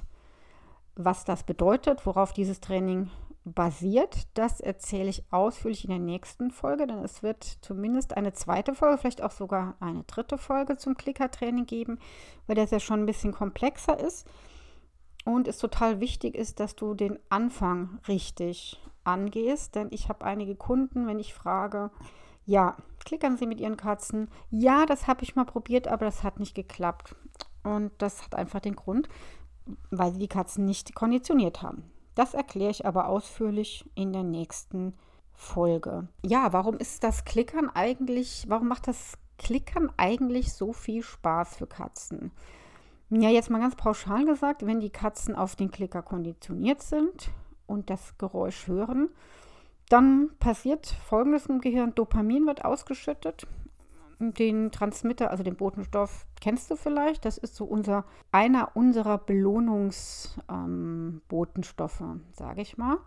Was 0.96 1.26
das 1.26 1.42
bedeutet, 1.42 2.06
worauf 2.06 2.32
dieses 2.32 2.60
Training 2.60 3.10
basiert, 3.44 4.28
das 4.32 4.60
erzähle 4.60 5.10
ich 5.10 5.24
ausführlich 5.30 5.84
in 5.84 5.90
der 5.90 5.98
nächsten 5.98 6.50
Folge, 6.50 6.86
denn 6.86 7.04
es 7.04 7.22
wird 7.22 7.44
zumindest 7.44 8.16
eine 8.16 8.32
zweite 8.32 8.74
Folge, 8.74 8.96
vielleicht 8.96 9.22
auch 9.22 9.32
sogar 9.32 9.74
eine 9.78 10.04
dritte 10.04 10.38
Folge 10.38 10.78
zum 10.78 10.96
Klickertraining 10.96 11.66
geben, 11.66 11.98
weil 12.46 12.56
das 12.56 12.70
ja 12.70 12.80
schon 12.80 13.00
ein 13.00 13.06
bisschen 13.06 13.32
komplexer 13.32 14.00
ist 14.00 14.26
und 15.24 15.48
es 15.48 15.58
total 15.58 16.00
wichtig 16.00 16.34
ist, 16.34 16.60
dass 16.60 16.76
du 16.76 16.94
den 16.94 17.18
Anfang 17.28 17.98
richtig 18.08 18.80
angehst, 19.04 19.74
denn 19.74 19.88
ich 19.90 20.08
habe 20.08 20.24
einige 20.24 20.54
Kunden, 20.54 21.06
wenn 21.06 21.18
ich 21.18 21.34
frage, 21.34 21.90
ja, 22.46 22.76
klickern 23.04 23.36
Sie 23.36 23.46
mit 23.46 23.60
Ihren 23.60 23.76
Katzen? 23.76 24.28
Ja, 24.50 24.86
das 24.86 25.06
habe 25.06 25.22
ich 25.22 25.34
mal 25.34 25.44
probiert, 25.44 25.88
aber 25.88 26.04
das 26.04 26.22
hat 26.22 26.38
nicht 26.38 26.54
geklappt. 26.54 27.14
Und 27.62 27.92
das 27.98 28.22
hat 28.22 28.34
einfach 28.34 28.60
den 28.60 28.76
Grund, 28.76 29.08
weil 29.90 30.12
sie 30.12 30.18
die 30.18 30.28
Katzen 30.28 30.66
nicht 30.66 30.94
konditioniert 30.94 31.62
haben. 31.62 31.90
Das 32.14 32.34
erkläre 32.34 32.70
ich 32.70 32.86
aber 32.86 33.08
ausführlich 33.08 33.90
in 33.94 34.12
der 34.12 34.22
nächsten 34.22 34.94
Folge. 35.32 36.06
Ja, 36.22 36.52
warum 36.52 36.76
ist 36.76 37.02
das 37.02 37.24
Klickern 37.24 37.70
eigentlich, 37.70 38.44
warum 38.48 38.68
macht 38.68 38.86
das 38.86 39.14
Klickern 39.38 39.90
eigentlich 39.96 40.52
so 40.52 40.72
viel 40.72 41.02
Spaß 41.02 41.56
für 41.56 41.66
Katzen? 41.66 42.30
Ja, 43.10 43.28
jetzt 43.28 43.50
mal 43.50 43.60
ganz 43.60 43.76
pauschal 43.76 44.24
gesagt, 44.24 44.66
wenn 44.66 44.80
die 44.80 44.90
Katzen 44.90 45.36
auf 45.36 45.56
den 45.56 45.70
Klicker 45.70 46.02
konditioniert 46.02 46.82
sind 46.82 47.30
und 47.66 47.90
das 47.90 48.16
Geräusch 48.18 48.66
hören, 48.66 49.10
dann 49.88 50.30
passiert 50.38 50.86
folgendes 50.86 51.46
im 51.46 51.60
Gehirn: 51.60 51.94
Dopamin 51.94 52.46
wird 52.46 52.64
ausgeschüttet 52.64 53.46
den 54.32 54.70
Transmitter, 54.70 55.30
also 55.30 55.42
den 55.42 55.56
Botenstoff, 55.56 56.26
kennst 56.40 56.70
du 56.70 56.76
vielleicht. 56.76 57.24
Das 57.24 57.38
ist 57.38 57.56
so 57.56 57.64
unser, 57.64 58.04
einer 58.32 58.70
unserer 58.74 59.18
Belohnungsbotenstoffe, 59.18 62.00
ähm, 62.00 62.24
sage 62.32 62.62
ich 62.62 62.78
mal. 62.78 62.98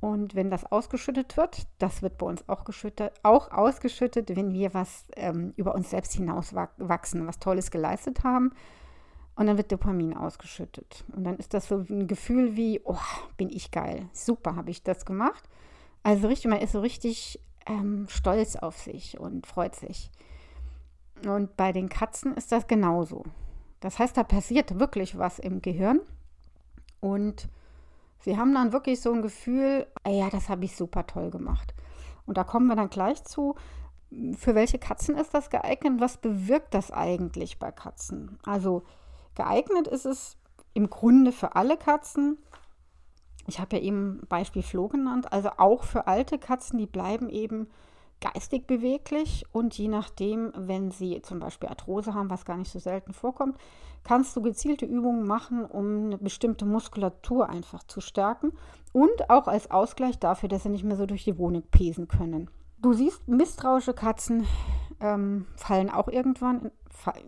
Und 0.00 0.34
wenn 0.34 0.50
das 0.50 0.70
ausgeschüttet 0.70 1.34
wird, 1.36 1.66
das 1.78 2.02
wird 2.02 2.18
bei 2.18 2.26
uns 2.26 2.48
auch, 2.48 2.64
geschüttet, 2.64 3.12
auch 3.22 3.52
ausgeschüttet, 3.52 4.34
wenn 4.34 4.52
wir 4.52 4.74
was 4.74 5.04
ähm, 5.16 5.52
über 5.56 5.76
uns 5.76 5.90
selbst 5.90 6.14
hinauswachsen, 6.14 7.24
was 7.26 7.38
Tolles 7.38 7.70
geleistet 7.70 8.24
haben. 8.24 8.50
Und 9.34 9.46
dann 9.46 9.56
wird 9.56 9.72
Dopamin 9.72 10.14
ausgeschüttet. 10.14 11.04
Und 11.14 11.24
dann 11.24 11.36
ist 11.36 11.54
das 11.54 11.68
so 11.68 11.78
ein 11.88 12.06
Gefühl 12.06 12.56
wie, 12.56 12.80
oh, 12.84 12.96
bin 13.36 13.48
ich 13.48 13.70
geil. 13.70 14.08
Super, 14.12 14.56
habe 14.56 14.70
ich 14.70 14.82
das 14.82 15.06
gemacht. 15.06 15.48
Also 16.02 16.28
richtig, 16.28 16.50
man 16.50 16.60
ist 16.60 16.72
so 16.72 16.80
richtig 16.80 17.40
ähm, 17.66 18.06
stolz 18.08 18.56
auf 18.56 18.78
sich 18.78 19.18
und 19.18 19.46
freut 19.46 19.74
sich. 19.74 20.10
Und 21.26 21.56
bei 21.56 21.72
den 21.72 21.88
Katzen 21.88 22.34
ist 22.34 22.52
das 22.52 22.66
genauso. 22.66 23.24
Das 23.80 23.98
heißt, 23.98 24.16
da 24.16 24.24
passiert 24.24 24.78
wirklich 24.78 25.18
was 25.18 25.38
im 25.38 25.62
Gehirn. 25.62 26.00
Und 27.00 27.48
sie 28.18 28.36
haben 28.36 28.54
dann 28.54 28.72
wirklich 28.72 29.00
so 29.00 29.12
ein 29.12 29.22
Gefühl, 29.22 29.86
ah 30.04 30.10
ja, 30.10 30.30
das 30.30 30.48
habe 30.48 30.64
ich 30.64 30.76
super 30.76 31.06
toll 31.06 31.30
gemacht. 31.30 31.74
Und 32.26 32.36
da 32.36 32.44
kommen 32.44 32.66
wir 32.66 32.76
dann 32.76 32.90
gleich 32.90 33.24
zu, 33.24 33.54
für 34.36 34.54
welche 34.54 34.78
Katzen 34.78 35.16
ist 35.16 35.34
das 35.34 35.50
geeignet? 35.50 36.00
Was 36.00 36.18
bewirkt 36.18 36.74
das 36.74 36.90
eigentlich 36.90 37.58
bei 37.58 37.70
Katzen? 37.70 38.38
Also 38.44 38.82
geeignet 39.34 39.86
ist 39.88 40.06
es 40.06 40.36
im 40.74 40.90
Grunde 40.90 41.32
für 41.32 41.56
alle 41.56 41.76
Katzen. 41.76 42.38
Ich 43.46 43.58
habe 43.58 43.76
ja 43.76 43.82
eben 43.82 44.20
Beispiel 44.28 44.62
Flo 44.62 44.88
genannt, 44.88 45.32
also 45.32 45.50
auch 45.56 45.84
für 45.84 46.06
alte 46.06 46.38
Katzen, 46.38 46.78
die 46.78 46.86
bleiben 46.86 47.28
eben 47.28 47.68
geistig 48.22 48.66
beweglich 48.66 49.44
und 49.52 49.76
je 49.76 49.88
nachdem, 49.88 50.52
wenn 50.56 50.92
sie 50.92 51.20
zum 51.22 51.40
Beispiel 51.40 51.68
Arthrose 51.68 52.14
haben, 52.14 52.30
was 52.30 52.44
gar 52.44 52.56
nicht 52.56 52.70
so 52.70 52.78
selten 52.78 53.12
vorkommt, 53.12 53.58
kannst 54.04 54.34
du 54.36 54.42
gezielte 54.42 54.86
Übungen 54.86 55.26
machen, 55.26 55.64
um 55.64 56.06
eine 56.06 56.18
bestimmte 56.18 56.64
Muskulatur 56.64 57.48
einfach 57.48 57.82
zu 57.84 58.00
stärken 58.00 58.52
und 58.92 59.28
auch 59.28 59.48
als 59.48 59.70
Ausgleich 59.70 60.18
dafür, 60.18 60.48
dass 60.48 60.62
sie 60.62 60.68
nicht 60.68 60.84
mehr 60.84 60.96
so 60.96 61.06
durch 61.06 61.24
die 61.24 61.36
Wohnung 61.36 61.62
pesen 61.70 62.08
können. 62.08 62.48
Du 62.78 62.92
siehst, 62.92 63.26
misstrauische 63.28 63.94
Katzen 63.94 64.46
ähm, 65.02 65.46
fallen 65.56 65.90
auch 65.90 66.08
irgendwann, 66.08 66.70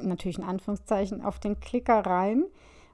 natürlich 0.00 0.38
in 0.38 0.44
Anführungszeichen, 0.44 1.22
auf 1.22 1.38
den 1.38 1.60
Klicker 1.60 2.06
rein 2.06 2.44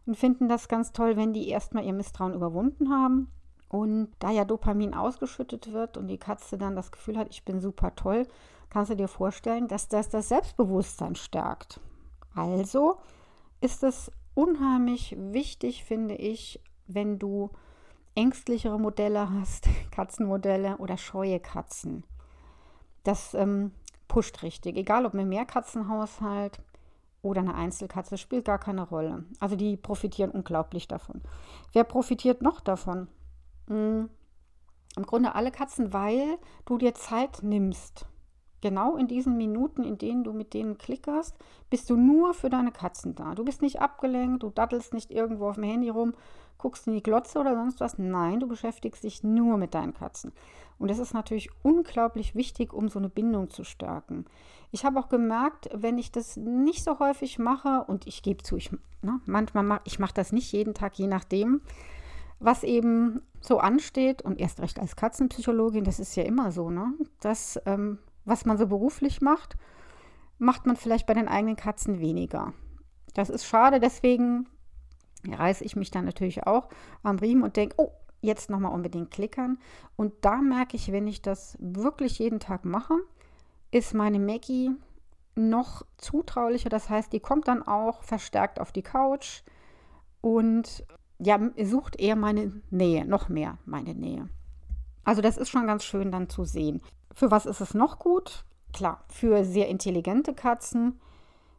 und 0.07 0.17
finden 0.17 0.49
das 0.49 0.69
ganz 0.69 0.93
toll, 0.93 1.17
wenn 1.17 1.33
die 1.33 1.49
erstmal 1.49 1.85
ihr 1.85 1.93
Misstrauen 1.93 2.35
überwunden 2.35 2.91
haben 2.91 3.31
und 3.69 4.09
da 4.19 4.31
ja 4.31 4.45
Dopamin 4.45 4.95
ausgeschüttet 4.95 5.73
wird 5.73 5.97
und 5.97 6.09
die 6.09 6.19
Katze 6.19 6.59
dann 6.59 6.75
das 6.75 6.91
Gefühl 6.91 7.19
hat, 7.19 7.29
ich 7.31 7.45
bin 7.45 7.61
super 7.61 7.95
toll, 7.95 8.27
kannst 8.71 8.91
du 8.91 8.97
dir 8.97 9.09
vorstellen, 9.09 9.69
dass 9.69 9.89
das 9.89 10.09
das 10.09 10.29
Selbstbewusstsein 10.29 11.15
stärkt. 11.15 11.81
Also 12.35 12.97
ist 13.61 13.83
es 13.83 14.11
unheimlich 14.35 15.15
wichtig, 15.19 15.85
finde 15.85 16.15
ich, 16.15 16.61
wenn 16.87 17.19
du 17.19 17.51
ängstlichere 18.15 18.81
Modelle 18.81 19.31
hast, 19.31 19.69
Katzenmodelle 19.91 20.79
oder 20.79 20.97
scheue 20.97 21.39
Katzen. 21.39 22.05
Das 23.05 23.35
ähm, 23.35 23.73
pusht 24.11 24.43
richtig. 24.43 24.77
Egal 24.77 25.07
ob 25.07 25.15
mit 25.15 25.27
Mehrkatzenhaushalt 25.29 26.61
oder 27.23 27.43
eine 27.43 27.55
Einzelkatze, 27.55 28.19
spielt 28.19 28.45
gar 28.45 28.59
keine 28.59 28.83
Rolle. 28.83 29.25
Also 29.39 29.55
die 29.55 29.77
profitieren 29.77 30.33
unglaublich 30.33 30.89
davon. 30.89 31.23
Wer 31.73 31.85
profitiert 31.85 32.43
noch 32.43 32.61
davon? 32.61 33.07
Hm, 33.69 34.11
Im 34.97 35.07
Grunde 35.07 35.37
alle 35.37 35.53
Katzen, 35.53 35.93
weil 35.93 36.39
du 36.65 36.77
dir 36.77 36.93
Zeit 36.95 37.45
nimmst. 37.45 38.07
Genau 38.61 38.97
in 38.97 39.09
diesen 39.09 39.37
Minuten, 39.37 39.85
in 39.85 39.99
denen 39.99 40.25
du 40.25 40.33
mit 40.33 40.53
denen 40.53 40.77
klickerst, 40.77 41.37
bist 41.71 41.89
du 41.89 41.97
nur 41.97 42.35
für 42.35 42.51
deine 42.51 42.73
Katzen 42.73 43.15
da. 43.15 43.35
Du 43.35 43.45
bist 43.45 43.63
nicht 43.63 43.81
abgelenkt, 43.81 44.43
du 44.43 44.51
dattelst 44.51 44.93
nicht 44.93 45.11
irgendwo 45.11 45.49
auf 45.49 45.55
dem 45.55 45.65
Handy 45.65 45.89
rum, 45.89 46.15
guckst 46.59 46.87
in 46.87 46.93
die 46.93 47.03
Glotze 47.03 47.39
oder 47.39 47.55
sonst 47.55 47.81
was. 47.81 47.99
Nein, 47.99 48.41
du 48.41 48.47
beschäftigst 48.47 49.03
dich 49.03 49.23
nur 49.23 49.57
mit 49.57 49.75
deinen 49.75 49.95
Katzen. 49.95 50.33
Und 50.79 50.91
das 50.91 50.99
ist 50.99 51.15
natürlich 51.15 51.51
unglaublich 51.63 52.35
wichtig, 52.35 52.73
um 52.73 52.89
so 52.89 52.99
eine 52.99 53.09
Bindung 53.09 53.51
zu 53.51 53.65
stärken. 53.65 54.25
Ich 54.71 54.85
habe 54.85 54.99
auch 55.01 55.09
gemerkt, 55.09 55.69
wenn 55.75 55.99
ich 55.99 56.13
das 56.13 56.37
nicht 56.37 56.85
so 56.85 56.99
häufig 56.99 57.39
mache, 57.39 57.85
und 57.87 58.07
ich 58.07 58.23
gebe 58.23 58.43
zu, 58.43 58.57
ich, 58.57 58.71
ne, 59.03 59.21
manchmal 59.27 59.65
mache 59.65 59.83
ich 59.85 59.99
mache 59.99 60.15
das 60.15 60.33
nicht 60.33 60.53
jeden 60.53 60.75
Tag, 60.75 60.99
je 60.99 61.07
nachdem, 61.07 61.61
was 62.39 62.63
eben 62.63 63.23
so 63.41 63.59
ansteht 63.59 64.23
und 64.23 64.41
erst 64.41 64.61
recht 64.61 64.79
als 64.79 64.97
Katzenpsychologin, 64.97 65.85
das 65.85 65.99
ist 65.99 66.15
ja 66.17 66.23
immer 66.23 66.53
so, 66.53 66.71
ne? 66.71 66.95
Das, 67.21 67.61
ähm, 67.67 67.99
was 68.25 68.45
man 68.45 68.59
so 68.59 68.67
beruflich 68.67 69.21
macht, 69.21 69.57
macht 70.39 70.67
man 70.67 70.77
vielleicht 70.77 71.07
bei 71.07 71.15
den 71.15 71.29
eigenen 71.29 71.57
Katzen 71.57 72.01
weniger. 72.01 72.53
Das 73.15 73.29
ist 73.29 73.45
schade, 73.45 73.81
deswegen 73.81 74.47
reiße 75.29 75.65
ich 75.65 75.77
mich 75.77 75.91
dann 75.91 76.05
natürlich 76.05 76.47
auch 76.47 76.69
am 77.03 77.19
Riemen 77.19 77.43
und 77.43 77.57
denke, 77.57 77.75
oh, 77.79 77.93
jetzt 78.23 78.51
nochmal 78.51 78.73
unbedingt 78.73 79.11
klickern. 79.11 79.59
Und 79.97 80.13
da 80.23 80.37
merke 80.37 80.77
ich, 80.77 80.93
wenn 80.93 81.07
ich 81.07 81.23
das 81.23 81.57
wirklich 81.61 82.19
jeden 82.19 82.41
Tag 82.41 82.65
mache, 82.65 82.95
ist 83.71 83.95
meine 83.95 84.19
Maggie 84.19 84.71
noch 85.35 85.85
zutraulicher. 85.99 86.69
Das 86.69 86.89
heißt, 86.89 87.13
die 87.13 87.21
kommt 87.21 87.49
dann 87.49 87.63
auch 87.63 88.03
verstärkt 88.03 88.61
auf 88.61 88.73
die 88.73 88.83
Couch 88.83 89.43
und 90.21 90.85
ja, 91.19 91.39
sucht 91.63 92.01
eher 92.01 92.17
meine 92.17 92.61
Nähe, 92.71 93.05
noch 93.05 93.29
mehr 93.29 93.59
meine 93.65 93.95
Nähe. 93.95 94.29
Also 95.05 95.23
das 95.23 95.37
ist 95.37 95.51
schon 95.51 95.67
ganz 95.67 95.85
schön 95.85 96.11
dann 96.13 96.29
zu 96.29 96.45
sehen. 96.45 96.81
Für 97.15 97.31
was 97.31 97.47
ist 97.47 97.61
es 97.61 97.75
noch 97.75 97.99
gut? 97.99 98.45
Klar, 98.73 99.05
für 99.09 99.45
sehr 99.45 99.69
intelligente 99.69 100.35
Katzen, 100.35 101.01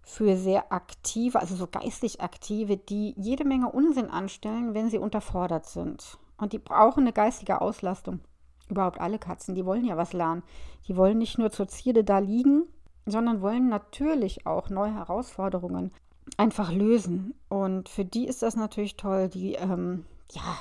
für 0.04 0.36
sehr 0.38 0.72
aktive, 0.72 1.40
also 1.40 1.56
so 1.56 1.68
geistig 1.68 2.22
aktive, 2.22 2.78
die 2.78 3.14
jede 3.18 3.46
Menge 3.46 3.72
Unsinn 3.72 4.10
anstellen, 4.10 4.74
wenn 4.74 4.90
sie 4.90 4.98
unterfordert 4.98 5.66
sind. 5.66 6.18
Und 6.38 6.54
die 6.54 6.60
brauchen 6.60 7.02
eine 7.02 7.14
geistige 7.14 7.62
Auslastung. 7.62 8.22
Überhaupt 8.70 9.00
alle 9.00 9.20
Katzen, 9.20 9.54
die 9.54 9.66
wollen 9.66 9.86
ja 9.86 9.98
was 9.98 10.14
lernen. 10.14 10.44
Die 10.88 10.96
wollen 10.96 11.18
nicht 11.18 11.38
nur 11.38 11.52
zur 11.52 11.68
Zierde 11.68 12.04
da 12.04 12.20
liegen, 12.20 12.64
sondern 13.06 13.42
wollen 13.42 13.68
natürlich 13.68 14.48
auch 14.48 14.70
neue 14.70 14.94
Herausforderungen 14.94 15.92
einfach 16.38 16.72
lösen. 16.72 17.34
Und 17.50 17.90
für 17.90 18.06
die 18.06 18.28
ist 18.28 18.42
das 18.42 18.56
natürlich 18.56 18.96
toll. 18.96 19.28
Die, 19.30 19.54
ähm, 19.54 20.06
ja, 20.32 20.60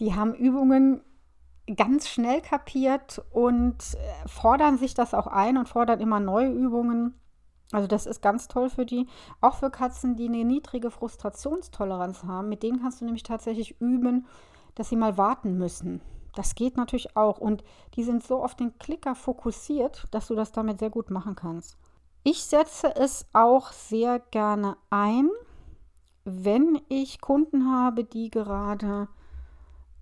die 0.00 0.14
haben 0.14 0.34
Übungen 0.34 1.00
ganz 1.76 2.08
schnell 2.08 2.40
kapiert 2.40 3.24
und 3.30 3.76
äh, 3.94 4.28
fordern 4.28 4.78
sich 4.78 4.94
das 4.94 5.14
auch 5.14 5.26
ein 5.26 5.56
und 5.56 5.68
fordern 5.68 6.00
immer 6.00 6.20
neue 6.20 6.50
Übungen. 6.50 7.14
Also 7.72 7.86
das 7.86 8.06
ist 8.06 8.20
ganz 8.20 8.48
toll 8.48 8.68
für 8.68 8.84
die. 8.84 9.06
Auch 9.40 9.54
für 9.56 9.70
Katzen, 9.70 10.16
die 10.16 10.28
eine 10.28 10.44
niedrige 10.44 10.90
Frustrationstoleranz 10.90 12.24
haben. 12.24 12.48
Mit 12.48 12.62
denen 12.62 12.80
kannst 12.80 13.00
du 13.00 13.04
nämlich 13.04 13.22
tatsächlich 13.22 13.80
üben, 13.80 14.26
dass 14.74 14.90
sie 14.90 14.96
mal 14.96 15.16
warten 15.16 15.56
müssen. 15.56 16.02
Das 16.34 16.54
geht 16.54 16.76
natürlich 16.76 17.16
auch. 17.16 17.38
Und 17.38 17.64
die 17.94 18.02
sind 18.02 18.22
so 18.22 18.42
auf 18.42 18.54
den 18.54 18.76
Klicker 18.78 19.14
fokussiert, 19.14 20.06
dass 20.10 20.28
du 20.28 20.34
das 20.34 20.52
damit 20.52 20.80
sehr 20.80 20.90
gut 20.90 21.10
machen 21.10 21.34
kannst. 21.34 21.78
Ich 22.24 22.44
setze 22.44 22.94
es 22.94 23.26
auch 23.32 23.72
sehr 23.72 24.18
gerne 24.18 24.76
ein, 24.90 25.28
wenn 26.24 26.80
ich 26.88 27.20
Kunden 27.20 27.70
habe, 27.72 28.04
die 28.04 28.30
gerade 28.30 29.08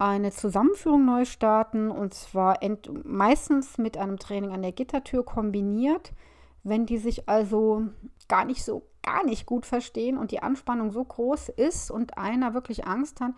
eine 0.01 0.31
Zusammenführung 0.31 1.05
neu 1.05 1.27
starten 1.27 1.91
und 1.91 2.15
zwar 2.15 2.59
meistens 3.05 3.77
mit 3.77 3.99
einem 3.99 4.19
Training 4.19 4.51
an 4.51 4.63
der 4.63 4.73
Gittertür 4.73 5.25
kombiniert. 5.25 6.15
Wenn 6.63 6.87
die 6.87 6.97
sich 6.97 7.29
also 7.29 7.83
gar 8.27 8.47
nicht 8.47 8.65
so, 8.65 8.89
gar 9.03 9.25
nicht 9.25 9.45
gut 9.45 9.67
verstehen 9.67 10.17
und 10.17 10.31
die 10.31 10.43
Anspannung 10.43 10.91
so 10.91 11.05
groß 11.05 11.51
ist 11.51 11.91
und 11.91 12.17
einer 12.17 12.55
wirklich 12.55 12.87
Angst 12.87 13.21
hat, 13.21 13.33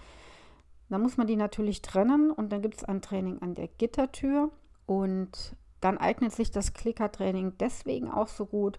dann 0.89 1.03
muss 1.03 1.17
man 1.17 1.27
die 1.27 1.37
natürlich 1.37 1.83
trennen 1.83 2.31
und 2.31 2.53
dann 2.53 2.63
gibt 2.63 2.77
es 2.77 2.85
ein 2.85 3.03
Training 3.03 3.43
an 3.43 3.57
der 3.57 3.67
Gittertür 3.67 4.51
und 4.87 5.57
dann 5.81 5.99
eignet 5.99 6.33
sich 6.33 6.53
das 6.53 6.75
Klickertraining 6.75 7.59
deswegen 7.59 8.09
auch 8.09 8.29
so 8.29 8.47
gut, 8.47 8.79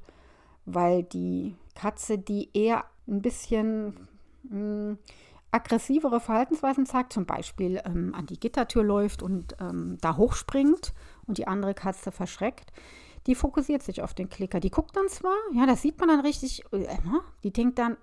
weil 0.65 1.03
die 1.03 1.57
Katze, 1.75 2.17
die 2.17 2.49
eher 2.53 2.85
ein 3.07 3.21
bisschen 3.21 4.07
mh, 4.43 4.51
hm, 4.51 4.97
aggressivere 5.53 6.19
Verhaltensweisen 6.19 6.85
zeigt, 6.85 7.13
zum 7.13 7.25
Beispiel 7.25 7.81
ähm, 7.85 8.13
an 8.15 8.25
die 8.25 8.39
Gittertür 8.39 8.83
läuft 8.83 9.21
und 9.21 9.55
ähm, 9.61 9.97
da 10.01 10.17
hochspringt 10.17 10.93
und 11.27 11.37
die 11.37 11.47
andere 11.47 11.73
Katze 11.73 12.11
verschreckt, 12.11 12.73
die 13.27 13.35
fokussiert 13.35 13.83
sich 13.83 14.01
auf 14.01 14.13
den 14.13 14.29
Klicker. 14.29 14.59
Die 14.59 14.71
guckt 14.71 14.97
dann 14.97 15.07
zwar, 15.07 15.35
ja, 15.53 15.65
das 15.65 15.81
sieht 15.81 15.99
man 15.99 16.09
dann 16.09 16.21
richtig, 16.21 16.63
äh, 16.71 16.79
ne? 16.79 17.21
die 17.43 17.53
denkt 17.53 17.79
dann, 17.79 17.97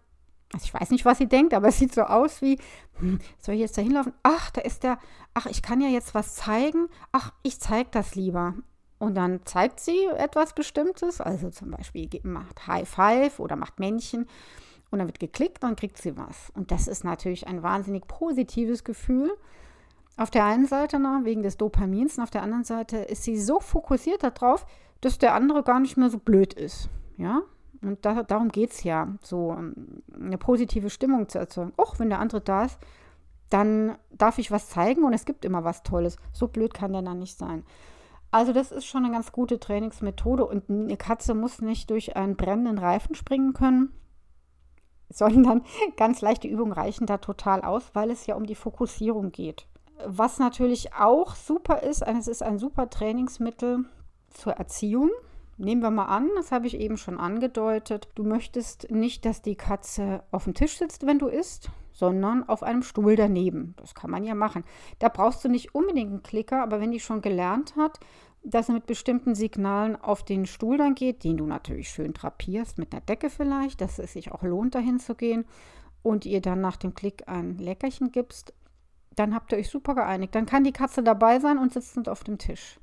also 0.53 0.65
ich 0.65 0.75
weiß 0.75 0.91
nicht, 0.91 1.05
was 1.05 1.19
sie 1.19 1.29
denkt, 1.29 1.55
aber 1.55 1.69
es 1.69 1.79
sieht 1.79 1.95
so 1.95 2.03
aus 2.03 2.41
wie, 2.43 2.59
hm, 2.99 3.19
soll 3.39 3.55
ich 3.55 3.61
jetzt 3.61 3.79
da 3.79 3.83
hinlaufen? 3.83 4.13
Ach, 4.23 4.51
da 4.51 4.61
ist 4.61 4.83
der, 4.83 4.99
ach, 5.35 5.47
ich 5.47 5.63
kann 5.63 5.81
ja 5.81 5.89
jetzt 5.89 6.15
was 6.15 6.35
zeigen. 6.35 6.89
Ach, 7.13 7.33
ich 7.43 7.61
zeige 7.61 7.91
das 7.93 8.15
lieber. 8.15 8.55
Und 8.99 9.15
dann 9.15 9.45
zeigt 9.45 9.81
sie 9.81 10.07
etwas 10.17 10.55
Bestimmtes, 10.55 11.21
also 11.21 11.51
zum 11.51 11.71
Beispiel 11.71 12.09
macht 12.23 12.67
High 12.67 12.89
Five 12.89 13.39
oder 13.39 13.57
macht 13.57 13.79
Männchen. 13.79 14.27
Und 14.91 14.99
dann 14.99 15.09
wird 15.09 15.21
geklickt, 15.21 15.63
dann 15.63 15.77
kriegt 15.77 15.99
sie 15.99 16.17
was. 16.17 16.51
Und 16.55 16.71
das 16.71 16.89
ist 16.89 17.05
natürlich 17.05 17.47
ein 17.47 17.63
wahnsinnig 17.63 18.07
positives 18.09 18.83
Gefühl. 18.83 19.31
Auf 20.17 20.31
der 20.31 20.45
einen 20.45 20.67
Seite 20.67 20.99
na, 20.99 21.21
wegen 21.25 21.43
des 21.43 21.57
Dopamins 21.57 22.19
und 22.19 22.25
auf 22.25 22.31
der 22.31 22.43
anderen 22.43 22.65
Seite 22.65 22.99
ist 22.99 23.23
sie 23.23 23.41
so 23.41 23.61
fokussiert 23.61 24.23
darauf, 24.23 24.67
dass 25.01 25.19
der 25.19 25.35
andere 25.35 25.63
gar 25.63 25.81
nicht 25.81 25.97
mehr 25.97 26.11
so 26.11 26.19
blöd 26.19 26.53
ist. 26.53 26.91
Ja, 27.17 27.43
und 27.83 28.05
da, 28.05 28.23
darum 28.23 28.49
geht 28.49 28.73
es 28.73 28.85
ja, 28.85 29.09
so 29.23 29.53
ähm, 29.57 30.03
eine 30.15 30.39
positive 30.39 30.91
Stimmung 30.91 31.29
zu 31.29 31.39
erzeugen. 31.39 31.73
Auch 31.77 31.99
wenn 31.99 32.11
der 32.11 32.19
andere 32.19 32.41
da 32.41 32.65
ist, 32.65 32.79
dann 33.49 33.97
darf 34.13 34.39
ich 34.39 34.51
was 34.51 34.69
zeigen 34.69 35.05
und 35.05 35.13
es 35.13 35.25
gibt 35.25 35.45
immer 35.45 35.65
was 35.65 35.83
Tolles. 35.83 36.17
So 36.33 36.49
blöd 36.49 36.75
kann 36.75 36.93
der 36.93 37.03
dann 37.03 37.19
nicht 37.19 37.39
sein. 37.39 37.65
Also 38.31 38.53
das 38.53 38.71
ist 38.71 38.85
schon 38.85 39.05
eine 39.05 39.13
ganz 39.13 39.33
gute 39.33 39.59
Trainingsmethode 39.59 40.45
und 40.45 40.71
eine 40.71 40.97
Katze 40.97 41.35
muss 41.35 41.61
nicht 41.61 41.91
durch 41.91 42.17
einen 42.17 42.37
brennenden 42.37 42.79
Reifen 42.79 43.17
springen 43.17 43.55
können, 43.55 43.93
sondern 45.11 45.63
ganz 45.97 46.21
leichte 46.21 46.49
Übungen 46.49 46.73
reichen 46.73 47.07
da 47.07 47.19
total 47.19 47.63
aus, 47.63 47.91
weil 47.93 48.11
es 48.11 48.27
ja 48.27 48.37
um 48.37 48.47
die 48.47 48.55
Fokussierung 48.55 49.33
geht. 49.33 49.67
Was 50.07 50.39
natürlich 50.39 50.95
auch 50.95 51.35
super 51.35 51.83
ist, 51.83 52.03
es 52.03 52.27
ist 52.27 52.43
ein 52.43 52.59
super 52.59 52.89
Trainingsmittel 52.89 53.85
zur 54.31 54.55
Erziehung, 54.55 55.11
nehmen 55.59 55.83
wir 55.83 55.91
mal 55.91 56.07
an, 56.07 56.29
das 56.37 56.53
habe 56.53 56.67
ich 56.67 56.79
eben 56.79 56.97
schon 56.97 57.19
angedeutet, 57.19 58.09
du 58.15 58.25
möchtest 58.25 58.91
nicht, 58.91 59.25
dass 59.25 59.43
die 59.43 59.57
Katze 59.57 60.23
auf 60.31 60.45
dem 60.45 60.55
Tisch 60.55 60.79
sitzt, 60.79 61.07
wenn 61.07 61.19
du 61.19 61.27
isst, 61.29 61.69
sondern 61.93 62.49
auf 62.49 62.63
einem 62.63 62.83
Stuhl 62.83 63.15
daneben. 63.15 63.75
Das 63.77 63.95
kann 63.95 64.11
man 64.11 64.25
ja 64.25 64.35
machen. 64.35 64.65
Da 64.99 65.09
brauchst 65.09 65.45
du 65.45 65.49
nicht 65.49 65.75
unbedingt 65.75 66.11
einen 66.11 66.23
Klicker, 66.23 66.63
aber 66.63 66.81
wenn 66.81 66.93
die 66.93 67.01
schon 67.01 67.21
gelernt 67.21 67.75
hat, 67.77 68.01
dass 68.43 68.69
er 68.69 68.75
mit 68.75 68.87
bestimmten 68.87 69.35
Signalen 69.35 69.97
auf 69.97 70.25
den 70.25 70.47
Stuhl 70.47 70.79
dann 70.79 70.95
geht, 70.95 71.25
den 71.25 71.37
du 71.37 71.47
natürlich 71.47 71.91
schön 71.91 72.13
drapierst, 72.13 72.79
mit 72.79 72.93
einer 72.93 73.03
Decke 73.03 73.31
vielleicht, 73.31 73.81
dass 73.81 73.99
es 73.99 74.13
sich 74.15 74.33
auch 74.33 74.43
lohnt, 74.43 74.75
dahin 74.75 74.99
zu 74.99 75.15
gehen 75.15 75.45
und 76.03 76.25
ihr 76.25 76.41
dann 76.41 76.61
nach 76.61 76.77
dem 76.77 76.95
Klick 76.95 77.29
ein 77.29 77.59
Leckerchen 77.59 78.13
gibst, 78.13 78.55
dann 79.15 79.35
habt 79.35 79.53
ihr 79.53 79.59
euch 79.59 79.69
super 79.69 79.95
geeinigt. 79.95 80.35
Dann 80.35 80.47
kann 80.47 80.65
die 80.65 80.73
Katze 80.73 81.03
dabei 81.03 81.41
sein 81.41 81.59
und 81.59 81.73
sitzt 81.73 82.09
auf 82.09 82.25
dem 82.25 82.39
Tisch. 82.39 82.81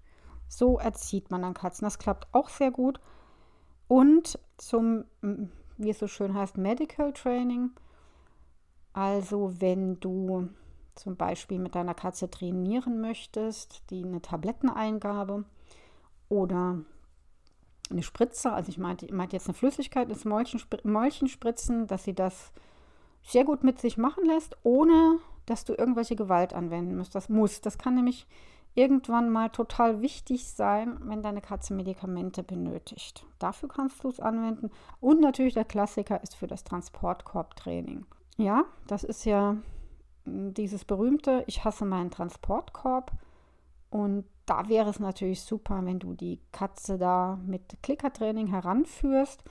So 0.47 0.77
erzieht 0.77 1.31
man 1.31 1.41
dann 1.41 1.53
Katzen. 1.53 1.85
Das 1.85 1.99
klappt 1.99 2.27
auch 2.33 2.49
sehr 2.49 2.71
gut. 2.71 2.99
Und 3.87 4.39
zum, 4.57 5.05
wie 5.77 5.89
es 5.89 5.99
so 5.99 6.07
schön 6.07 6.33
heißt, 6.33 6.57
Medical 6.57 7.13
Training. 7.13 7.71
Also 8.93 9.53
wenn 9.59 9.99
du 9.99 10.49
zum 10.97 11.15
Beispiel 11.15 11.59
mit 11.59 11.75
deiner 11.75 11.93
Katze 11.93 12.29
trainieren 12.29 13.01
möchtest, 13.01 13.83
die 13.89 14.03
eine 14.03 14.21
Tabletteneingabe 14.21 15.45
oder 16.29 16.79
eine 17.89 18.03
Spritze, 18.03 18.51
also 18.51 18.69
ich 18.69 18.77
meinte, 18.77 19.05
ich 19.05 19.13
meinte 19.13 19.35
jetzt 19.35 19.47
eine 19.47 19.53
Flüssigkeit 19.53 20.09
ins 20.09 20.25
Mäulchen, 20.25 20.61
Mäulchen 20.83 21.27
spritzen, 21.27 21.87
dass 21.87 22.03
sie 22.03 22.13
das 22.13 22.51
sehr 23.23 23.45
gut 23.45 23.63
mit 23.63 23.79
sich 23.79 23.97
machen 23.97 24.25
lässt, 24.25 24.57
ohne 24.63 25.19
dass 25.45 25.65
du 25.65 25.73
irgendwelche 25.73 26.15
Gewalt 26.15 26.53
anwenden 26.53 26.97
musst. 26.97 27.15
Das 27.15 27.29
muss. 27.29 27.61
Das 27.61 27.77
kann 27.77 27.95
nämlich 27.95 28.27
irgendwann 28.75 29.29
mal 29.29 29.49
total 29.49 30.01
wichtig 30.01 30.45
sein, 30.47 30.99
wenn 31.03 31.23
deine 31.23 31.41
Katze 31.41 31.73
Medikamente 31.73 32.43
benötigt. 32.43 33.25
Dafür 33.39 33.69
kannst 33.69 34.03
du 34.03 34.09
es 34.09 34.19
anwenden. 34.19 34.69
Und 34.99 35.19
natürlich 35.19 35.55
der 35.55 35.65
Klassiker 35.65 36.21
ist 36.21 36.35
für 36.35 36.47
das 36.47 36.63
Transportkorbtraining. 36.63 38.05
Ja, 38.37 38.65
das 38.85 39.03
ist 39.03 39.25
ja 39.25 39.57
dieses 40.27 40.85
berühmte, 40.85 41.43
ich 41.47 41.63
hasse 41.63 41.85
meinen 41.85 42.11
Transportkorb. 42.11 43.11
Und 43.89 44.25
da 44.45 44.67
wäre 44.69 44.89
es 44.89 44.99
natürlich 44.99 45.41
super, 45.41 45.81
wenn 45.83 45.99
du 45.99 46.13
die 46.13 46.39
Katze 46.51 46.97
da 46.97 47.39
mit 47.45 47.81
Klickertraining 47.81 48.47
heranführst, 48.47 49.43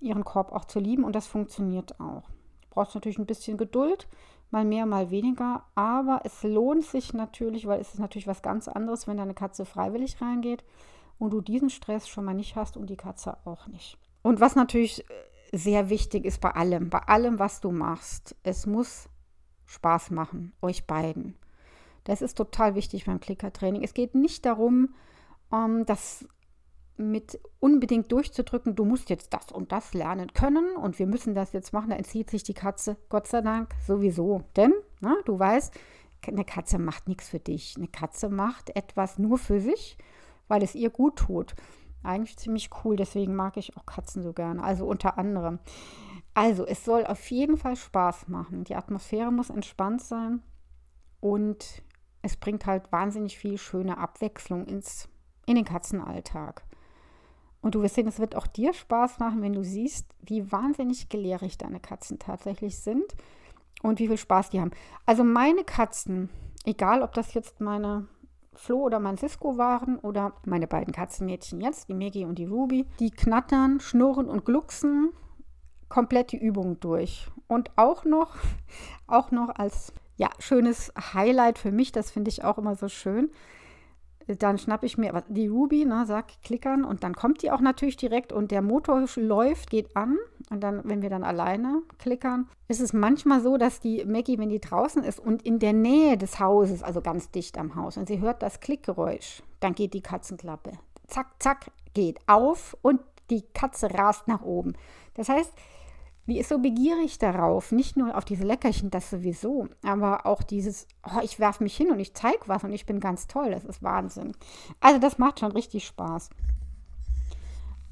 ihren 0.00 0.24
Korb 0.24 0.52
auch 0.52 0.64
zu 0.64 0.78
lieben 0.78 1.04
und 1.04 1.14
das 1.14 1.26
funktioniert 1.26 1.98
auch. 2.00 2.28
Du 2.62 2.68
brauchst 2.70 2.94
natürlich 2.94 3.18
ein 3.18 3.26
bisschen 3.26 3.56
Geduld, 3.56 4.08
mal 4.50 4.64
mehr, 4.64 4.86
mal 4.86 5.10
weniger, 5.10 5.64
aber 5.74 6.20
es 6.24 6.42
lohnt 6.42 6.84
sich 6.84 7.14
natürlich, 7.14 7.66
weil 7.66 7.80
es 7.80 7.94
ist 7.94 8.00
natürlich 8.00 8.26
was 8.26 8.42
ganz 8.42 8.68
anderes, 8.68 9.06
wenn 9.06 9.16
deine 9.16 9.34
Katze 9.34 9.64
freiwillig 9.64 10.20
reingeht 10.20 10.64
und 11.18 11.30
du 11.32 11.40
diesen 11.40 11.70
Stress 11.70 12.08
schon 12.08 12.24
mal 12.24 12.34
nicht 12.34 12.56
hast 12.56 12.76
und 12.76 12.88
die 12.90 12.96
Katze 12.96 13.36
auch 13.44 13.66
nicht. 13.66 13.98
Und 14.22 14.40
was 14.40 14.54
natürlich 14.54 15.04
sehr 15.52 15.88
wichtig 15.90 16.24
ist 16.24 16.40
bei 16.40 16.50
allem, 16.50 16.90
bei 16.90 17.00
allem, 17.00 17.38
was 17.38 17.60
du 17.60 17.70
machst, 17.70 18.36
es 18.42 18.66
muss 18.66 19.08
Spaß 19.68 20.10
machen, 20.10 20.52
euch 20.62 20.86
beiden. 20.86 21.36
Das 22.04 22.22
ist 22.22 22.36
total 22.36 22.74
wichtig 22.74 23.04
beim 23.04 23.20
Klickertraining. 23.20 23.82
Es 23.82 23.92
geht 23.92 24.14
nicht 24.14 24.46
darum, 24.46 24.94
ähm, 25.52 25.84
das 25.84 26.26
mit 26.96 27.38
unbedingt 27.60 28.10
durchzudrücken, 28.10 28.74
du 28.74 28.84
musst 28.84 29.08
jetzt 29.08 29.32
das 29.32 29.52
und 29.52 29.70
das 29.70 29.94
lernen 29.94 30.32
können 30.32 30.74
und 30.74 30.98
wir 30.98 31.06
müssen 31.06 31.34
das 31.34 31.52
jetzt 31.52 31.72
machen. 31.72 31.90
Da 31.90 31.96
entzieht 31.96 32.30
sich 32.30 32.42
die 32.42 32.54
Katze, 32.54 32.96
Gott 33.08 33.28
sei 33.28 33.42
Dank, 33.42 33.72
sowieso. 33.86 34.42
Denn, 34.56 34.72
na, 35.00 35.14
du 35.26 35.38
weißt, 35.38 35.72
eine 36.26 36.44
Katze 36.44 36.78
macht 36.78 37.06
nichts 37.06 37.28
für 37.28 37.38
dich. 37.38 37.74
Eine 37.76 37.88
Katze 37.88 38.28
macht 38.28 38.74
etwas 38.74 39.18
nur 39.18 39.38
für 39.38 39.60
sich, 39.60 39.96
weil 40.48 40.62
es 40.62 40.74
ihr 40.74 40.90
gut 40.90 41.16
tut. 41.16 41.54
Eigentlich 42.02 42.36
ziemlich 42.36 42.70
cool, 42.84 42.96
deswegen 42.96 43.34
mag 43.34 43.56
ich 43.56 43.76
auch 43.76 43.86
Katzen 43.86 44.22
so 44.22 44.32
gerne. 44.32 44.62
Also 44.62 44.86
unter 44.86 45.18
anderem. 45.18 45.58
Also, 46.34 46.64
es 46.64 46.84
soll 46.84 47.04
auf 47.04 47.30
jeden 47.30 47.56
Fall 47.56 47.74
Spaß 47.74 48.28
machen. 48.28 48.64
Die 48.64 48.76
Atmosphäre 48.76 49.32
muss 49.32 49.50
entspannt 49.50 50.02
sein 50.02 50.42
und 51.20 51.82
es 52.22 52.36
bringt 52.36 52.66
halt 52.66 52.92
wahnsinnig 52.92 53.38
viel 53.38 53.58
schöne 53.58 53.98
Abwechslung 53.98 54.66
ins, 54.66 55.08
in 55.46 55.56
den 55.56 55.64
Katzenalltag. 55.64 56.62
Und 57.60 57.74
du 57.74 57.82
wirst 57.82 57.96
sehen, 57.96 58.06
es 58.06 58.20
wird 58.20 58.36
auch 58.36 58.46
dir 58.46 58.72
Spaß 58.72 59.18
machen, 59.18 59.42
wenn 59.42 59.52
du 59.52 59.64
siehst, 59.64 60.14
wie 60.20 60.52
wahnsinnig 60.52 61.08
gelehrig 61.08 61.58
deine 61.58 61.80
Katzen 61.80 62.18
tatsächlich 62.18 62.78
sind 62.78 63.16
und 63.82 63.98
wie 63.98 64.06
viel 64.06 64.16
Spaß 64.16 64.50
die 64.50 64.60
haben. 64.60 64.70
Also 65.06 65.24
meine 65.24 65.64
Katzen, 65.64 66.30
egal 66.64 67.02
ob 67.02 67.14
das 67.14 67.34
jetzt 67.34 67.60
meine 67.60 68.06
Flo 68.58 68.80
oder 68.80 68.98
mein 68.98 69.16
Cisco 69.16 69.56
waren 69.56 69.98
oder 69.98 70.32
meine 70.44 70.66
beiden 70.66 70.92
Katzenmädchen 70.92 71.60
jetzt, 71.60 71.88
die 71.88 71.94
Maggie 71.94 72.24
und 72.24 72.38
die 72.38 72.44
Ruby, 72.44 72.86
die 72.98 73.10
knattern, 73.10 73.80
schnurren 73.80 74.28
und 74.28 74.44
glucksen 74.44 75.12
komplett 75.88 76.32
die 76.32 76.38
Übung 76.38 76.80
durch. 76.80 77.28
Und 77.46 77.70
auch 77.76 78.04
noch, 78.04 78.36
auch 79.06 79.30
noch 79.30 79.50
als 79.50 79.92
ja, 80.16 80.28
schönes 80.38 80.92
Highlight 81.14 81.58
für 81.58 81.72
mich, 81.72 81.92
das 81.92 82.10
finde 82.10 82.30
ich 82.30 82.44
auch 82.44 82.58
immer 82.58 82.74
so 82.74 82.88
schön. 82.88 83.30
Dann 84.26 84.58
schnappe 84.58 84.84
ich 84.84 84.98
mir 84.98 85.22
die 85.28 85.46
Ruby, 85.46 85.86
ne, 85.86 86.04
sag 86.06 86.42
klickern 86.42 86.84
und 86.84 87.02
dann 87.02 87.14
kommt 87.14 87.42
die 87.42 87.50
auch 87.50 87.60
natürlich 87.60 87.96
direkt 87.96 88.32
und 88.32 88.50
der 88.50 88.60
Motor 88.60 89.06
läuft, 89.16 89.70
geht 89.70 89.96
an 89.96 90.18
und 90.50 90.60
dann, 90.60 90.80
wenn 90.84 91.02
wir 91.02 91.10
dann 91.10 91.24
alleine 91.24 91.82
klickern, 91.98 92.48
ist 92.68 92.80
es 92.80 92.92
manchmal 92.92 93.40
so, 93.40 93.56
dass 93.56 93.80
die 93.80 94.04
Maggie, 94.04 94.38
wenn 94.38 94.48
die 94.48 94.60
draußen 94.60 95.04
ist 95.04 95.20
und 95.20 95.42
in 95.42 95.58
der 95.58 95.72
Nähe 95.72 96.16
des 96.16 96.40
Hauses, 96.40 96.82
also 96.82 97.00
ganz 97.00 97.30
dicht 97.30 97.58
am 97.58 97.74
Haus, 97.74 97.96
und 97.96 98.08
sie 98.08 98.20
hört 98.20 98.42
das 98.42 98.60
Klickgeräusch, 98.60 99.42
dann 99.60 99.74
geht 99.74 99.94
die 99.94 100.02
Katzenklappe. 100.02 100.72
Zack, 101.06 101.28
zack, 101.38 101.70
geht 101.94 102.18
auf 102.26 102.76
und 102.82 103.00
die 103.30 103.42
Katze 103.52 103.92
rast 103.92 104.28
nach 104.28 104.42
oben. 104.42 104.74
Das 105.14 105.28
heißt, 105.28 105.52
die 106.28 106.38
ist 106.38 106.50
so 106.50 106.58
begierig 106.58 107.18
darauf, 107.18 107.72
nicht 107.72 107.96
nur 107.96 108.16
auf 108.16 108.24
diese 108.24 108.44
Leckerchen, 108.44 108.90
das 108.90 109.08
sowieso, 109.08 109.68
aber 109.82 110.26
auch 110.26 110.42
dieses, 110.42 110.86
oh, 111.02 111.20
ich 111.22 111.40
werfe 111.40 111.62
mich 111.62 111.74
hin 111.74 111.90
und 111.90 111.98
ich 112.00 112.14
zeige 112.14 112.40
was 112.46 112.64
und 112.64 112.72
ich 112.72 112.84
bin 112.84 113.00
ganz 113.00 113.26
toll, 113.26 113.50
das 113.50 113.64
ist 113.64 113.82
Wahnsinn. 113.82 114.32
Also 114.78 115.00
das 115.00 115.16
macht 115.16 115.40
schon 115.40 115.52
richtig 115.52 115.86
Spaß. 115.86 116.28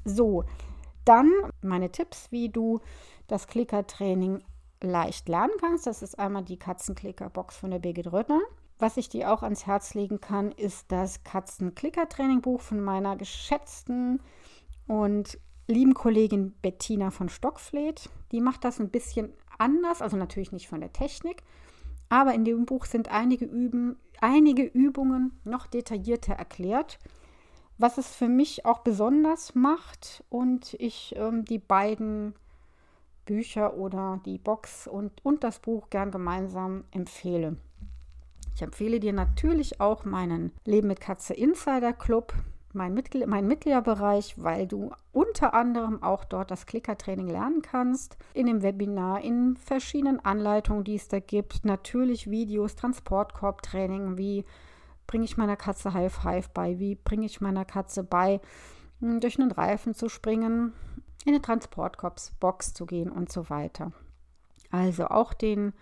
So, 0.05 0.43
dann 1.07 1.31
meine 1.61 1.91
Tipps, 1.91 2.31
wie 2.31 2.49
du 2.49 2.79
das 3.27 3.47
Klickertraining 3.47 4.43
leicht 4.81 5.27
lernen 5.29 5.53
kannst. 5.59 5.87
Das 5.87 6.01
ist 6.01 6.19
einmal 6.19 6.43
die 6.43 6.59
Katzenklicker-Box 6.59 7.57
von 7.57 7.71
der 7.71 7.79
Birgit 7.79 8.11
Röttner. 8.11 8.41
Was 8.79 8.97
ich 8.97 9.09
dir 9.09 9.31
auch 9.31 9.41
ans 9.41 9.65
Herz 9.65 9.95
legen 9.95 10.21
kann, 10.21 10.51
ist 10.51 10.91
das 10.91 11.23
Katzenklicker-Training-Buch 11.23 12.61
von 12.61 12.81
meiner 12.81 13.15
geschätzten 13.15 14.21
und 14.87 15.39
lieben 15.67 15.93
Kollegin 15.93 16.53
Bettina 16.61 17.09
von 17.09 17.29
Stockfleet. 17.29 18.09
Die 18.31 18.41
macht 18.41 18.63
das 18.63 18.79
ein 18.79 18.89
bisschen 18.89 19.33
anders, 19.57 20.01
also 20.01 20.15
natürlich 20.15 20.51
nicht 20.51 20.67
von 20.67 20.79
der 20.79 20.93
Technik, 20.93 21.41
aber 22.09 22.33
in 22.33 22.45
dem 22.45 22.65
Buch 22.65 22.85
sind 22.85 23.09
einige, 23.09 23.45
Üben, 23.45 23.97
einige 24.21 24.63
Übungen 24.63 25.39
noch 25.43 25.65
detaillierter 25.65 26.33
erklärt, 26.33 26.99
was 27.77 27.97
es 27.97 28.15
für 28.15 28.27
mich 28.27 28.65
auch 28.65 28.79
besonders 28.79 29.55
macht 29.55 30.23
und 30.29 30.75
ich 30.79 31.15
ähm, 31.17 31.45
die 31.45 31.59
beiden 31.59 32.33
Bücher 33.25 33.75
oder 33.75 34.21
die 34.25 34.37
Box 34.37 34.87
und, 34.87 35.11
und 35.23 35.43
das 35.43 35.59
Buch 35.59 35.89
gern 35.89 36.11
gemeinsam 36.11 36.85
empfehle. 36.91 37.57
Ich 38.55 38.61
empfehle 38.61 38.99
dir 38.99 39.13
natürlich 39.13 39.79
auch 39.79 40.05
meinen 40.05 40.51
Leben 40.65 40.87
mit 40.87 40.99
Katze 40.99 41.33
Insider 41.33 41.93
Club 41.93 42.33
mein, 42.73 42.93
Mitglied, 42.93 43.27
mein 43.27 43.47
Mitgliederbereich, 43.47 44.35
weil 44.37 44.67
du 44.67 44.91
unter 45.11 45.53
anderem 45.53 46.01
auch 46.03 46.23
dort 46.23 46.51
das 46.51 46.65
Klickertraining 46.65 47.27
lernen 47.27 47.61
kannst. 47.61 48.17
In 48.33 48.47
dem 48.47 48.61
Webinar, 48.61 49.21
in 49.21 49.57
verschiedenen 49.57 50.23
Anleitungen, 50.23 50.83
die 50.83 50.95
es 50.95 51.07
da 51.07 51.19
gibt. 51.19 51.65
Natürlich 51.65 52.29
Videos, 52.29 52.75
Transportkorbtraining, 52.75 54.17
wie 54.17 54.45
bringe 55.07 55.25
ich 55.25 55.37
meiner 55.37 55.55
Katze 55.55 55.93
High 55.93 56.13
Five 56.13 56.49
bei, 56.49 56.79
wie 56.79 56.95
bringe 56.95 57.25
ich 57.25 57.41
meiner 57.41 57.65
Katze 57.65 58.03
bei, 58.03 58.41
hm, 58.99 59.19
durch 59.19 59.39
einen 59.39 59.51
Reifen 59.51 59.93
zu 59.93 60.09
springen, 60.09 60.73
in 61.25 61.33
eine 61.33 61.41
Transportkorbsbox 61.41 62.73
zu 62.73 62.85
gehen 62.85 63.11
und 63.11 63.31
so 63.31 63.49
weiter. 63.49 63.91
Also 64.69 65.07
auch 65.07 65.33
den 65.33 65.73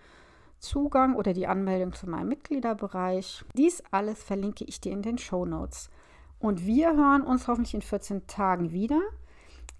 Zugang 0.58 1.14
oder 1.16 1.32
die 1.32 1.46
Anmeldung 1.46 1.92
zu 1.92 2.08
meinem 2.08 2.28
Mitgliederbereich. 2.28 3.44
Dies 3.54 3.82
alles 3.90 4.22
verlinke 4.22 4.64
ich 4.64 4.80
dir 4.80 4.92
in 4.92 5.02
den 5.02 5.18
Show 5.18 5.44
Notes. 5.44 5.90
Und 6.38 6.66
wir 6.66 6.96
hören 6.96 7.22
uns 7.22 7.48
hoffentlich 7.48 7.74
in 7.74 7.82
14 7.82 8.26
Tagen 8.26 8.72
wieder, 8.72 9.00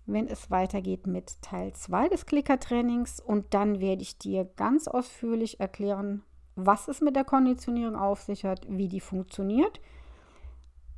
wenn 0.06 0.26
es 0.28 0.50
weitergeht 0.50 1.06
mit 1.06 1.40
Teil 1.42 1.72
2 1.72 2.08
des 2.08 2.26
Klickertrainings. 2.26 3.20
Und 3.20 3.54
dann 3.54 3.80
werde 3.80 4.02
ich 4.02 4.18
dir 4.18 4.44
ganz 4.56 4.88
ausführlich 4.88 5.60
erklären, 5.60 6.22
was 6.56 6.88
es 6.88 7.00
mit 7.00 7.14
der 7.14 7.24
Konditionierung 7.24 7.94
auf 7.96 8.22
sich 8.22 8.44
hat, 8.44 8.66
wie 8.68 8.88
die 8.88 9.00
funktioniert, 9.00 9.80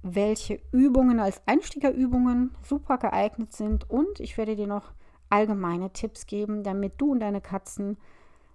welche 0.02 0.60
Übungen 0.72 1.20
als 1.20 1.42
Einstiegerübungen 1.46 2.54
super 2.62 2.98
geeignet 2.98 3.52
sind 3.52 3.90
und 3.90 4.20
ich 4.20 4.38
werde 4.38 4.56
dir 4.56 4.68
noch 4.68 4.92
allgemeine 5.28 5.92
Tipps 5.92 6.26
geben, 6.26 6.62
damit 6.62 6.94
du 6.98 7.12
und 7.12 7.20
deine 7.20 7.40
Katzen 7.40 7.98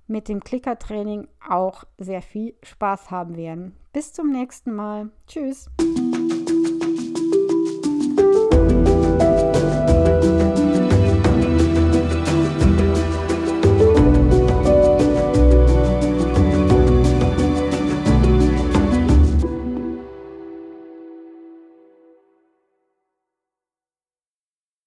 mit 0.08 0.28
dem 0.28 0.44
Klickertraining 0.44 1.28
auch 1.48 1.84
sehr 1.98 2.22
viel 2.22 2.56
Spaß 2.64 3.12
haben 3.12 3.38
werden. 3.38 3.76
Bis 3.92 4.14
zum 4.14 4.32
nächsten 4.32 4.74
Mal. 4.74 5.12
Tschüss. 5.28 5.70